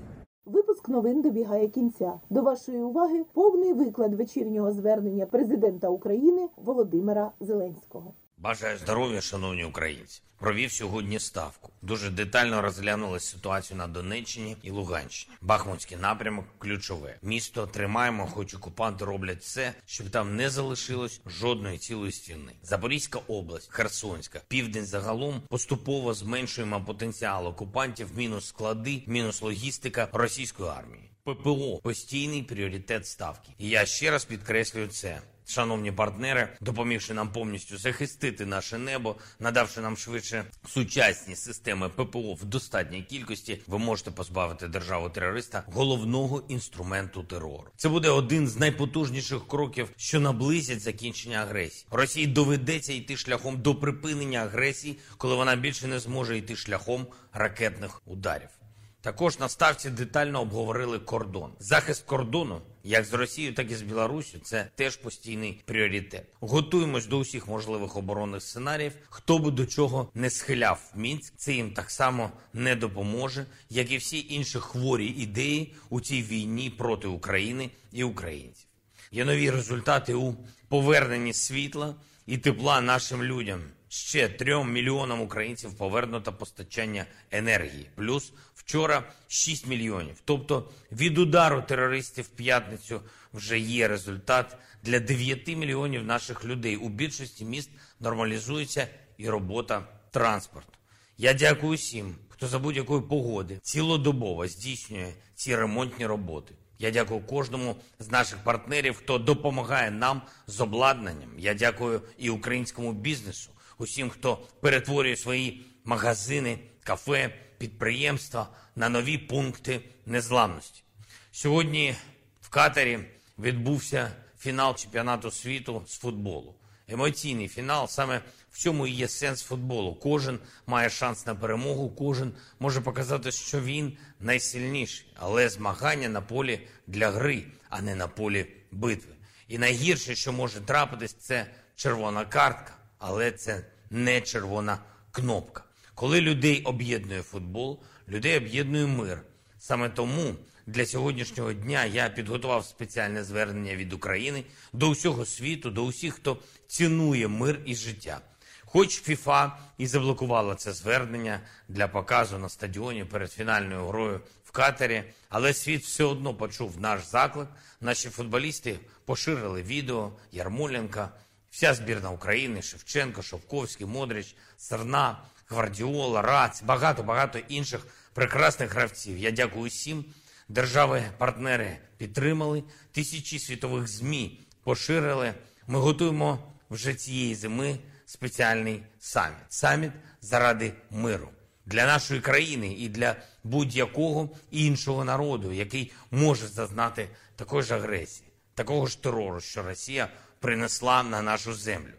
Випуск 0.45 0.89
новин 0.89 1.21
добігає 1.21 1.67
кінця. 1.67 2.13
До 2.29 2.41
вашої 2.41 2.77
уваги 2.77 3.25
повний 3.33 3.73
виклад 3.73 4.13
вечірнього 4.13 4.71
звернення 4.71 5.25
президента 5.25 5.89
України 5.89 6.47
Володимира 6.57 7.31
Зеленського. 7.39 8.13
Бажаю 8.43 8.77
здоров'я, 8.77 9.21
шановні 9.21 9.63
українці. 9.63 10.21
Провів 10.39 10.71
сьогодні 10.71 11.19
ставку. 11.19 11.71
Дуже 11.81 12.09
детально 12.09 12.61
розглянули 12.61 13.19
ситуацію 13.19 13.77
на 13.77 13.87
Донеччині 13.87 14.57
і 14.63 14.71
Луганщині. 14.71 15.35
Бахмутський 15.41 15.97
напрямок 15.97 16.45
ключове. 16.57 17.17
Місто 17.21 17.67
тримаємо, 17.67 18.27
хоч 18.27 18.53
окупанти 18.53 19.05
роблять 19.05 19.41
все, 19.41 19.73
щоб 19.85 20.09
там 20.09 20.35
не 20.35 20.49
залишилось 20.49 21.21
жодної 21.25 21.77
цілої 21.77 22.11
стіни. 22.11 22.51
Запорізька 22.63 23.19
область, 23.27 23.71
Херсонська, 23.71 24.41
південь 24.47 24.85
загалом 24.85 25.41
поступово 25.49 26.13
зменшуємо 26.13 26.85
потенціал 26.85 27.47
окупантів. 27.47 28.17
Мінус 28.17 28.47
склади, 28.47 29.03
мінус 29.07 29.41
логістика 29.41 30.07
російської 30.13 30.69
армії. 30.69 31.11
ППО 31.23 31.77
постійний 31.83 32.43
пріоритет 32.43 33.07
ставки. 33.07 33.49
І 33.57 33.69
я 33.69 33.85
ще 33.85 34.11
раз 34.11 34.25
підкреслюю 34.25 34.87
це. 34.87 35.21
Шановні 35.51 35.91
партнери, 35.91 36.49
допомігши 36.61 37.13
нам 37.13 37.31
повністю 37.31 37.77
захистити 37.77 38.45
наше 38.45 38.77
небо, 38.77 39.15
надавши 39.39 39.81
нам 39.81 39.97
швидше 39.97 40.45
сучасні 40.67 41.35
системи 41.35 41.89
ППО 41.89 42.33
в 42.33 42.45
достатній 42.45 43.03
кількості, 43.03 43.61
ви 43.67 43.77
можете 43.77 44.11
позбавити 44.11 44.67
державу 44.67 45.09
терориста 45.09 45.63
головного 45.67 46.43
інструменту 46.47 47.23
терору. 47.23 47.67
Це 47.75 47.89
буде 47.89 48.09
один 48.09 48.47
з 48.47 48.57
найпотужніших 48.57 49.47
кроків, 49.47 49.89
що 49.97 50.19
наблизять 50.19 50.81
закінчення 50.81 51.37
агресії. 51.37 51.87
Росії 51.91 52.27
доведеться 52.27 52.93
йти 52.93 53.17
шляхом 53.17 53.61
до 53.61 53.75
припинення 53.75 54.39
агресії, 54.39 54.99
коли 55.17 55.35
вона 55.35 55.55
більше 55.55 55.87
не 55.87 55.99
зможе 55.99 56.37
йти 56.37 56.55
шляхом 56.55 57.07
ракетних 57.33 58.01
ударів. 58.05 58.60
Також 59.01 59.39
на 59.39 59.49
ставці 59.49 59.89
детально 59.89 60.41
обговорили 60.41 60.99
кордон. 60.99 61.51
Захист 61.59 62.05
кордону, 62.05 62.61
як 62.83 63.05
з 63.05 63.13
Росією, 63.13 63.53
так 63.53 63.71
і 63.71 63.75
з 63.75 63.81
Білоруссю, 63.81 64.39
це 64.39 64.67
теж 64.75 64.95
постійний 64.95 65.61
пріоритет. 65.65 66.25
Готуємось 66.39 67.05
до 67.05 67.17
усіх 67.17 67.47
можливих 67.47 67.97
оборонних 67.97 68.43
сценаріїв. 68.43 68.93
Хто 69.09 69.39
би 69.39 69.51
до 69.51 69.65
чого 69.65 70.09
не 70.13 70.29
схиляв 70.29 70.91
Мінськ, 70.95 71.33
це 71.37 71.53
їм 71.53 71.73
так 71.73 71.91
само 71.91 72.31
не 72.53 72.75
допоможе, 72.75 73.45
як 73.69 73.91
і 73.91 73.97
всі 73.97 74.25
інші 74.29 74.59
хворі 74.59 75.05
ідеї 75.05 75.73
у 75.89 76.01
цій 76.01 76.21
війні 76.21 76.69
проти 76.69 77.07
України 77.07 77.69
і 77.91 78.03
українців. 78.03 78.67
Є 79.11 79.25
нові 79.25 79.51
результати 79.51 80.13
у 80.13 80.35
поверненні 80.67 81.33
світла 81.33 81.95
і 82.25 82.37
тепла 82.37 82.81
нашим 82.81 83.23
людям. 83.23 83.61
Ще 83.93 84.29
трьом 84.29 84.71
мільйонам 84.71 85.21
українців 85.21 85.73
повернуто 85.73 86.33
постачання 86.33 87.05
енергії. 87.31 87.89
Плюс 87.95 88.33
вчора 88.55 89.03
6 89.27 89.67
мільйонів. 89.67 90.15
Тобто 90.25 90.69
від 90.91 91.17
удару 91.17 91.61
терористів 91.61 92.25
в 92.25 92.27
п'ятницю 92.27 93.01
вже 93.33 93.59
є 93.59 93.87
результат 93.87 94.57
для 94.83 94.99
9 94.99 95.47
мільйонів 95.47 96.03
наших 96.05 96.45
людей. 96.45 96.77
У 96.77 96.89
більшості 96.89 97.45
міст 97.45 97.69
нормалізується 97.99 98.87
і 99.17 99.29
робота 99.29 99.87
транспорту. 100.11 100.73
Я 101.17 101.33
дякую 101.33 101.77
всім, 101.77 102.15
хто 102.29 102.47
за 102.47 102.59
будь-якої 102.59 103.01
погоди 103.01 103.59
цілодобово 103.61 104.47
здійснює 104.47 105.13
ці 105.35 105.55
ремонтні 105.55 106.05
роботи. 106.05 106.55
Я 106.79 106.91
дякую 106.91 107.21
кожному 107.21 107.75
з 107.99 108.11
наших 108.11 108.37
партнерів, 108.37 108.95
хто 108.95 109.17
допомагає 109.17 109.91
нам 109.91 110.21
з 110.47 110.61
обладнанням. 110.61 111.29
Я 111.37 111.53
дякую 111.53 112.01
і 112.17 112.29
українському 112.29 112.93
бізнесу, 112.93 113.51
усім, 113.81 114.09
хто 114.09 114.35
перетворює 114.61 115.15
свої 115.15 115.65
магазини, 115.85 116.59
кафе, 116.83 117.35
підприємства 117.57 118.49
на 118.75 118.89
нові 118.89 119.17
пункти 119.17 119.81
незламності. 120.05 120.83
Сьогодні 121.31 121.95
в 122.41 122.49
Катарі 122.49 122.99
відбувся 123.39 124.11
фінал 124.39 124.75
чемпіонату 124.75 125.31
світу 125.31 125.83
з 125.87 125.97
футболу. 125.97 126.55
Емоційний 126.87 127.47
фінал 127.47 127.87
саме 127.87 128.21
в 128.51 128.57
цьому 128.57 128.87
і 128.87 128.91
є 128.91 129.07
сенс 129.07 129.41
футболу. 129.41 129.95
Кожен 129.95 130.39
має 130.67 130.89
шанс 130.89 131.25
на 131.25 131.35
перемогу, 131.35 131.89
кожен 131.89 132.33
може 132.59 132.81
показати, 132.81 133.31
що 133.31 133.61
він 133.61 133.97
найсильніший, 134.19 135.05
але 135.15 135.49
змагання 135.49 136.09
на 136.09 136.21
полі 136.21 136.67
для 136.87 137.11
гри, 137.11 137.43
а 137.69 137.81
не 137.81 137.95
на 137.95 138.07
полі 138.07 138.45
битви. 138.71 139.13
І 139.47 139.57
найгірше, 139.57 140.15
що 140.15 140.33
може 140.33 140.61
трапитись, 140.61 141.13
це 141.13 141.45
червона 141.75 142.25
картка, 142.25 142.73
але 143.01 143.31
це 143.31 143.65
не 143.89 144.21
червона 144.21 144.77
кнопка. 145.11 145.63
Коли 145.95 146.21
людей 146.21 146.63
об'єднує 146.63 147.21
футбол, 147.21 147.79
людей 148.07 148.37
об'єднує 148.37 148.87
мир. 148.87 149.21
Саме 149.59 149.89
тому 149.89 150.35
для 150.67 150.85
сьогоднішнього 150.85 151.53
дня 151.53 151.85
я 151.85 152.09
підготував 152.09 152.65
спеціальне 152.65 153.23
звернення 153.23 153.75
від 153.75 153.93
України 153.93 154.43
до 154.73 154.89
усього 154.89 155.25
світу, 155.25 155.71
до 155.71 155.83
усіх, 155.83 156.13
хто 156.13 156.37
цінує 156.67 157.27
мир 157.27 157.59
і 157.65 157.75
життя. 157.75 158.21
Хоч 158.65 159.01
ФІФА 159.01 159.57
і 159.77 159.87
заблокувала 159.87 160.55
це 160.55 160.73
звернення 160.73 161.39
для 161.67 161.87
показу 161.87 162.37
на 162.37 162.49
стадіоні 162.49 163.05
перед 163.05 163.31
фінальною 163.31 163.87
грою 163.87 164.21
в 164.45 164.51
Катері, 164.51 165.03
але 165.29 165.53
світ 165.53 165.83
все 165.83 166.03
одно 166.03 166.33
почув 166.33 166.81
наш 166.81 167.05
заклик. 167.05 167.47
Наші 167.81 168.09
футболісти 168.09 168.79
поширили 169.05 169.61
відео 169.61 170.11
Ярмоленка, 170.31 171.09
вся 171.51 171.73
збірна 171.73 172.11
України, 172.11 172.61
Шевченко, 172.61 173.21
Шовковський, 173.21 173.87
Модрич, 173.87 174.35
Серна, 174.57 175.19
Гвардіола, 175.47 176.21
Рац, 176.21 176.63
багато 176.63 177.03
багато 177.03 177.39
інших 177.39 177.87
прекрасних 178.13 178.73
гравців. 178.73 179.17
Я 179.17 179.31
дякую 179.31 179.69
всім. 179.69 180.05
Держави-партнери 180.49 181.77
підтримали, 181.97 182.63
тисячі 182.91 183.39
світових 183.39 183.87
ЗМІ 183.87 184.39
поширили. 184.63 185.33
Ми 185.67 185.79
готуємо 185.79 186.53
вже 186.69 186.93
цієї 186.93 187.35
зими 187.35 187.77
спеціальний 188.05 188.83
саміт. 188.99 189.37
Саміт 189.49 189.91
заради 190.21 190.73
миру 190.89 191.29
для 191.65 191.85
нашої 191.85 192.21
країни 192.21 192.73
і 192.73 192.89
для 192.89 193.15
будь-якого 193.43 194.29
іншого 194.51 195.03
народу, 195.03 195.51
який 195.51 195.91
може 196.11 196.47
зазнати 196.47 197.09
такої 197.35 197.63
ж 197.63 197.75
агресії, 197.75 198.27
такого 198.55 198.87
ж 198.87 199.03
терору, 199.03 199.41
що 199.41 199.63
Росія 199.63 200.09
принесла 200.41 201.03
на 201.03 201.21
нашу 201.21 201.53
землю. 201.53 201.93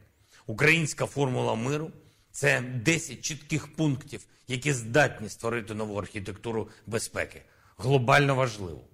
Українська 0.46 1.07
формула 1.07 1.55
миру 1.55 1.90
це 2.31 2.61
10 2.61 3.20
чітких 3.20 3.76
пунктів, 3.76 4.26
які 4.48 4.72
здатні 4.72 5.28
створити 5.28 5.74
нову 5.74 5.98
архітектуру 5.98 6.68
безпеки. 6.87 7.42
Глобально 7.78 8.35
важливо. 8.35 8.85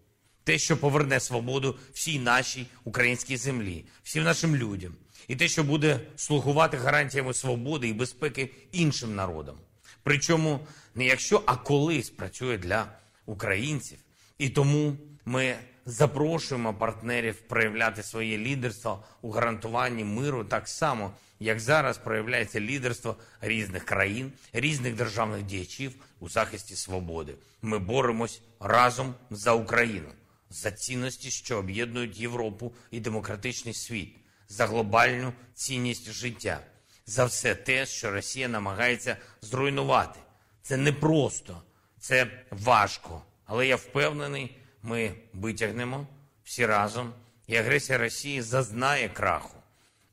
Те, 0.44 0.58
що 0.58 0.76
поверне 0.76 1.20
свободу 1.20 1.78
всій 1.92 2.18
нашій 2.18 2.66
українській 2.84 3.36
землі, 3.36 3.84
всім 4.02 4.24
нашим 4.24 4.56
людям, 4.56 4.94
і 5.28 5.36
те, 5.36 5.48
що 5.48 5.64
буде 5.64 6.00
слугувати 6.16 6.76
гарантіями 6.76 7.34
свободи 7.34 7.88
і 7.88 7.92
безпеки 7.92 8.50
іншим 8.72 9.14
народам. 9.14 9.56
Причому 10.02 10.66
не 10.94 11.04
якщо, 11.04 11.42
а 11.46 11.56
коли 11.56 12.02
спрацює 12.02 12.58
для 12.58 12.92
українців. 13.26 13.98
І 14.38 14.48
тому 14.48 14.96
ми 15.24 15.56
запрошуємо 15.88 16.74
партнерів 16.74 17.34
проявляти 17.34 18.02
своє 18.02 18.38
лідерство 18.38 19.04
у 19.22 19.30
гарантуванні 19.30 20.04
миру 20.04 20.44
так 20.44 20.68
само, 20.68 21.12
як 21.40 21.60
зараз 21.60 21.98
проявляється 21.98 22.60
лідерство 22.60 23.16
різних 23.40 23.84
країн, 23.84 24.32
різних 24.52 24.94
державних 24.94 25.42
діячів 25.42 25.94
у 26.20 26.28
захисті 26.28 26.76
свободи. 26.76 27.34
Ми 27.62 27.78
боремось 27.78 28.42
разом 28.60 29.14
за 29.30 29.52
Україну, 29.52 30.08
за 30.50 30.70
цінності, 30.70 31.30
що 31.30 31.58
об'єднують 31.58 32.20
Європу 32.20 32.72
і 32.90 33.00
демократичний 33.00 33.74
світ, 33.74 34.16
за 34.48 34.66
глобальну 34.66 35.32
цінність 35.54 36.12
життя, 36.12 36.60
за 37.06 37.24
все 37.24 37.54
те, 37.54 37.86
що 37.86 38.10
Росія 38.10 38.48
намагається 38.48 39.16
зруйнувати. 39.40 40.18
Це 40.62 40.76
непросто, 40.76 41.62
це 41.98 42.26
важко, 42.50 43.22
але 43.44 43.66
я 43.66 43.76
впевнений, 43.76 44.57
ми 44.82 45.14
витягнемо 45.32 46.06
всі 46.44 46.66
разом, 46.66 47.12
і 47.46 47.56
агресія 47.56 47.98
Росії 47.98 48.42
зазнає 48.42 49.08
краху. 49.08 49.58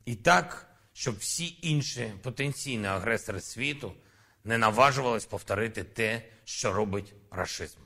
І 0.04 0.14
так, 0.14 0.66
щоб 0.92 1.16
всі 1.16 1.58
інші 1.62 2.12
потенційні 2.22 2.86
агресори 2.86 3.40
світу 3.40 3.92
не 4.44 4.58
наважувались 4.58 5.24
повторити 5.24 5.84
те, 5.84 6.22
що 6.44 6.72
робить 6.72 7.14
рашизм. 7.30 7.78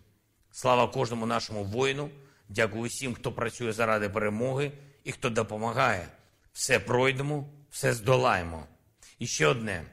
Слава 0.50 0.88
кожному 0.88 1.26
нашому 1.26 1.64
воїну. 1.64 2.10
Дякую 2.48 2.82
всім, 2.82 3.14
хто 3.14 3.32
працює 3.32 3.72
заради 3.72 4.08
перемоги 4.08 4.72
і 5.04 5.12
хто 5.12 5.30
допомагає. 5.30 6.08
Все 6.52 6.80
пройдемо, 6.80 7.50
все 7.70 7.92
здолаємо. 7.92 8.66
І 9.18 9.26
ще 9.26 9.46
одне. 9.46 9.84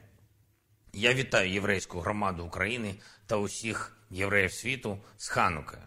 Я 0.94 1.14
вітаю 1.14 1.52
єврейську 1.52 2.00
громаду 2.00 2.46
України 2.46 2.96
та 3.26 3.38
усіх 3.38 3.98
євреїв 4.10 4.54
світу 4.54 4.98
з 5.18 5.28
Ханукою. 5.28 5.82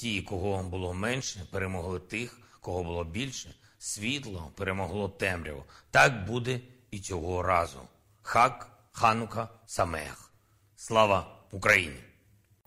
Ті, 0.00 0.22
кого 0.22 0.62
було 0.70 0.94
менше, 0.94 1.40
перемогли 1.50 1.98
тих, 1.98 2.38
кого 2.60 2.84
було 2.84 3.04
більше. 3.04 3.54
Світло 3.78 4.50
перемогло 4.56 5.08
темряву. 5.08 5.62
Так 5.90 6.26
буде 6.26 6.60
і 6.90 6.98
цього 6.98 7.42
разу. 7.42 7.78
Хак, 8.22 8.68
Ханука, 8.92 9.48
Самех. 9.66 10.32
Слава 10.76 11.26
Україні! 11.52 11.96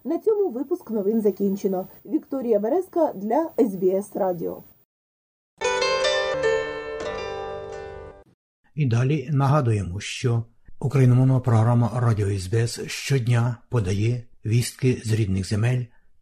На 0.03 0.19
цьому 0.19 0.49
випуск 0.49 0.91
новин 0.91 1.21
закінчено. 1.21 1.87
Вікторія 2.05 2.59
Березка 2.59 3.13
для 3.13 3.51
СБС 3.59 4.15
Радіо. 4.15 4.63
І 8.75 8.85
далі 8.85 9.29
нагадуємо, 9.31 9.99
що 9.99 10.43
україномовна 10.79 11.39
програма 11.39 11.91
Радіо 11.95 12.39
СБС 12.39 12.81
щодня 12.87 13.57
подає 13.69 14.23
вістки 14.45 15.01
з 15.05 15.11
рідних 15.11 15.47
земель 15.47 15.85